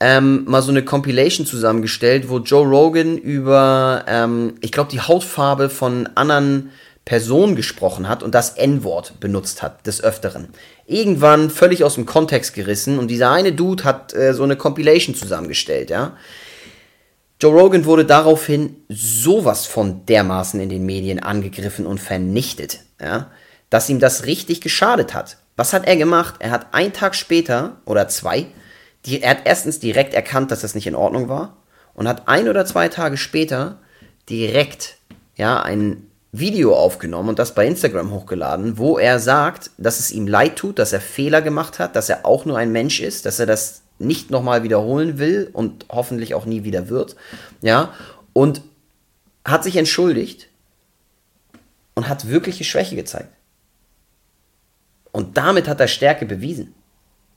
ähm, 0.00 0.44
mal 0.46 0.62
so 0.62 0.70
eine 0.70 0.82
Compilation 0.82 1.46
zusammengestellt, 1.46 2.28
wo 2.30 2.38
Joe 2.38 2.66
Rogan 2.66 3.18
über, 3.18 4.04
ähm, 4.08 4.54
ich 4.60 4.72
glaube, 4.72 4.90
die 4.90 5.00
Hautfarbe 5.00 5.68
von 5.68 6.08
anderen 6.14 6.70
Personen 7.04 7.54
gesprochen 7.54 8.08
hat 8.08 8.22
und 8.22 8.34
das 8.34 8.50
N-Wort 8.50 9.20
benutzt 9.20 9.62
hat, 9.62 9.86
des 9.86 10.02
Öfteren. 10.02 10.48
Irgendwann 10.86 11.50
völlig 11.50 11.84
aus 11.84 11.96
dem 11.96 12.06
Kontext 12.06 12.54
gerissen 12.54 12.98
und 12.98 13.08
dieser 13.08 13.30
eine 13.30 13.52
Dude 13.52 13.84
hat 13.84 14.14
äh, 14.14 14.32
so 14.32 14.42
eine 14.42 14.56
Compilation 14.56 15.14
zusammengestellt, 15.14 15.90
ja. 15.90 16.16
Joe 17.40 17.58
Rogan 17.58 17.86
wurde 17.86 18.04
daraufhin 18.04 18.76
sowas 18.88 19.64
von 19.66 20.04
dermaßen 20.04 20.60
in 20.60 20.68
den 20.68 20.84
Medien 20.84 21.20
angegriffen 21.20 21.86
und 21.86 21.98
vernichtet, 21.98 22.80
ja, 23.00 23.30
dass 23.70 23.88
ihm 23.88 23.98
das 23.98 24.26
richtig 24.26 24.60
geschadet 24.60 25.14
hat. 25.14 25.38
Was 25.56 25.72
hat 25.72 25.86
er 25.86 25.96
gemacht? 25.96 26.34
Er 26.38 26.50
hat 26.50 26.74
einen 26.74 26.92
Tag 26.92 27.14
später 27.14 27.78
oder 27.86 28.08
zwei, 28.08 28.46
die, 29.06 29.22
er 29.22 29.30
hat 29.30 29.42
erstens 29.44 29.78
direkt 29.78 30.14
erkannt, 30.14 30.50
dass 30.50 30.60
das 30.60 30.74
nicht 30.74 30.86
in 30.86 30.94
Ordnung 30.94 31.28
war 31.28 31.56
und 31.94 32.08
hat 32.08 32.28
ein 32.28 32.48
oder 32.48 32.66
zwei 32.66 32.88
Tage 32.88 33.16
später 33.16 33.78
direkt 34.28 34.96
ja 35.36 35.62
ein 35.62 36.06
Video 36.32 36.76
aufgenommen 36.76 37.30
und 37.30 37.38
das 37.38 37.54
bei 37.54 37.66
Instagram 37.66 38.12
hochgeladen, 38.12 38.78
wo 38.78 38.98
er 38.98 39.18
sagt, 39.18 39.70
dass 39.78 39.98
es 39.98 40.12
ihm 40.12 40.28
leid 40.28 40.56
tut, 40.56 40.78
dass 40.78 40.92
er 40.92 41.00
Fehler 41.00 41.42
gemacht 41.42 41.78
hat, 41.78 41.96
dass 41.96 42.08
er 42.08 42.24
auch 42.24 42.44
nur 42.44 42.56
ein 42.56 42.70
Mensch 42.70 43.00
ist, 43.00 43.26
dass 43.26 43.40
er 43.40 43.46
das 43.46 43.82
nicht 43.98 44.30
nochmal 44.30 44.62
wiederholen 44.62 45.18
will 45.18 45.50
und 45.52 45.86
hoffentlich 45.88 46.34
auch 46.34 46.46
nie 46.46 46.62
wieder 46.62 46.88
wird. 46.88 47.16
Ja, 47.62 47.92
und 48.32 48.62
hat 49.44 49.64
sich 49.64 49.76
entschuldigt 49.76 50.48
und 51.94 52.08
hat 52.08 52.28
wirkliche 52.28 52.64
Schwäche 52.64 52.94
gezeigt. 52.94 53.32
Und 55.12 55.36
damit 55.36 55.66
hat 55.66 55.80
er 55.80 55.88
Stärke 55.88 56.26
bewiesen. 56.26 56.74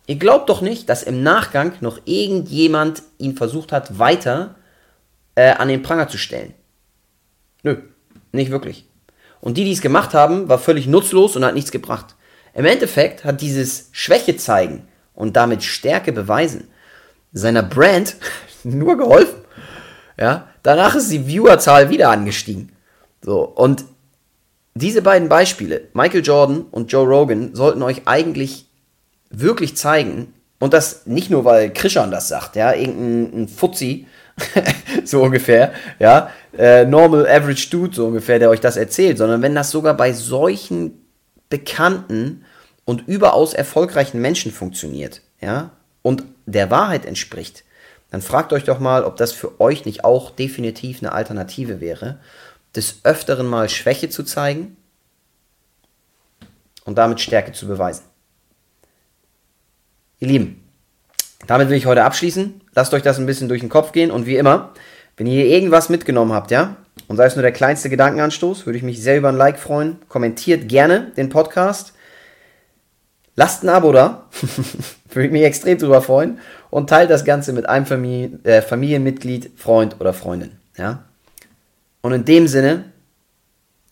Ihr 0.05 0.17
glaubt 0.17 0.49
doch 0.49 0.61
nicht, 0.61 0.89
dass 0.89 1.03
im 1.03 1.23
Nachgang 1.23 1.73
noch 1.79 1.99
irgendjemand 2.05 3.03
ihn 3.17 3.37
versucht 3.37 3.71
hat, 3.71 3.99
weiter 3.99 4.55
äh, 5.35 5.51
an 5.51 5.69
den 5.69 5.81
Pranger 5.81 6.09
zu 6.09 6.17
stellen. 6.17 6.53
Nö, 7.63 7.77
nicht 8.31 8.51
wirklich. 8.51 8.85
Und 9.39 9.57
die, 9.57 9.63
die 9.63 9.71
es 9.71 9.81
gemacht 9.81 10.13
haben, 10.13 10.49
war 10.49 10.59
völlig 10.59 10.87
nutzlos 10.87 11.35
und 11.35 11.45
hat 11.45 11.53
nichts 11.53 11.71
gebracht. 11.71 12.15
Im 12.53 12.65
Endeffekt 12.65 13.23
hat 13.23 13.41
dieses 13.41 13.89
Schwäche 13.91 14.37
zeigen 14.37 14.87
und 15.13 15.35
damit 15.35 15.63
Stärke 15.63 16.11
beweisen, 16.11 16.67
seiner 17.31 17.63
Brand 17.63 18.15
nur 18.63 18.97
geholfen. 18.97 19.39
Ja, 20.19 20.47
danach 20.61 20.95
ist 20.95 21.11
die 21.11 21.27
Viewerzahl 21.27 21.89
wieder 21.89 22.09
angestiegen. 22.09 22.71
So, 23.21 23.41
und 23.41 23.85
diese 24.75 25.01
beiden 25.01 25.29
Beispiele, 25.29 25.87
Michael 25.93 26.23
Jordan 26.23 26.61
und 26.71 26.91
Joe 26.91 27.07
Rogan, 27.07 27.55
sollten 27.55 27.81
euch 27.83 28.03
eigentlich 28.05 28.67
wirklich 29.33 29.75
zeigen, 29.75 30.33
und 30.59 30.73
das 30.73 31.05
nicht 31.05 31.29
nur, 31.29 31.43
weil 31.43 31.73
Krishan 31.73 32.09
das 32.09 32.29
sagt, 32.29 32.55
ja, 32.55 32.73
irgendein 32.73 33.49
Fuzzi, 33.49 34.07
so 35.03 35.21
ungefähr, 35.21 35.73
ja, 35.99 36.29
äh, 36.57 36.85
normal 36.85 37.27
average 37.27 37.69
dude, 37.69 37.93
so 37.93 38.07
ungefähr, 38.07 38.39
der 38.39 38.49
euch 38.49 38.61
das 38.61 38.77
erzählt, 38.77 39.17
sondern 39.17 39.41
wenn 39.41 39.55
das 39.55 39.71
sogar 39.71 39.93
bei 39.93 40.13
solchen 40.13 41.05
bekannten 41.49 42.45
und 42.85 43.07
überaus 43.07 43.53
erfolgreichen 43.53 44.21
Menschen 44.21 44.53
funktioniert, 44.53 45.21
ja, 45.41 45.71
und 46.01 46.23
der 46.45 46.71
Wahrheit 46.71 47.05
entspricht, 47.05 47.65
dann 48.09 48.21
fragt 48.21 48.53
euch 48.53 48.63
doch 48.63 48.79
mal, 48.79 49.03
ob 49.03 49.17
das 49.17 49.33
für 49.33 49.59
euch 49.59 49.85
nicht 49.85 50.05
auch 50.05 50.31
definitiv 50.31 51.01
eine 51.01 51.11
Alternative 51.11 51.81
wäre, 51.81 52.19
des 52.73 53.01
Öfteren 53.03 53.47
mal 53.47 53.67
Schwäche 53.67 54.07
zu 54.07 54.23
zeigen 54.23 54.77
und 56.85 56.97
damit 56.97 57.19
Stärke 57.19 57.51
zu 57.51 57.67
beweisen. 57.67 58.03
Ihr 60.23 60.29
Lieben, 60.29 60.63
damit 61.47 61.67
will 61.67 61.75
ich 61.75 61.85
heute 61.85 62.05
abschließen. 62.05 62.61
Lasst 62.75 62.93
euch 62.93 63.01
das 63.01 63.19
ein 63.19 63.25
bisschen 63.25 63.49
durch 63.49 63.59
den 63.59 63.67
Kopf 63.67 63.91
gehen 63.91 64.09
und 64.09 64.25
wie 64.25 64.37
immer, 64.37 64.71
wenn 65.17 65.27
ihr 65.27 65.47
irgendwas 65.47 65.89
mitgenommen 65.89 66.31
habt, 66.31 66.49
ja, 66.49 66.77
und 67.09 67.17
sei 67.17 67.25
es 67.25 67.35
nur 67.35 67.41
der 67.41 67.51
kleinste 67.51 67.89
Gedankenanstoß, 67.89 68.65
würde 68.65 68.77
ich 68.77 68.83
mich 68.83 69.01
sehr 69.01 69.17
über 69.17 69.27
ein 69.27 69.35
Like 69.35 69.59
freuen. 69.59 69.97
Kommentiert 70.07 70.69
gerne 70.69 71.11
den 71.17 71.27
Podcast. 71.27 71.91
Lasst 73.35 73.63
ein 73.63 73.69
Abo 73.69 73.91
da. 73.91 74.29
Würde 75.09 75.25
ich 75.25 75.31
mich 75.33 75.43
extrem 75.43 75.77
drüber 75.77 76.01
freuen. 76.01 76.39
Und 76.69 76.89
teilt 76.89 77.09
das 77.09 77.25
Ganze 77.25 77.51
mit 77.51 77.67
einem 77.67 77.85
Familie, 77.85 78.39
äh, 78.43 78.61
Familienmitglied, 78.61 79.51
Freund 79.57 79.99
oder 79.99 80.13
Freundin. 80.13 80.51
Ja? 80.77 81.03
Und 82.01 82.13
in 82.13 82.23
dem 82.23 82.47
Sinne, 82.47 82.85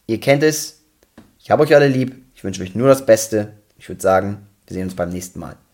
ihr 0.07 0.21
kennt 0.21 0.43
es. 0.43 0.81
Ich 1.39 1.51
habe 1.51 1.63
euch 1.63 1.75
alle 1.75 1.89
lieb. 1.89 2.15
Ich 2.35 2.43
wünsche 2.45 2.61
euch 2.61 2.73
nur 2.73 2.87
das 2.87 3.05
Beste. 3.05 3.51
Ich 3.77 3.89
würde 3.89 4.01
sagen, 4.01 4.47
wir 4.67 4.75
sehen 4.75 4.85
uns 4.85 4.95
beim 4.95 5.09
nächsten 5.09 5.39
Mal. 5.39 5.57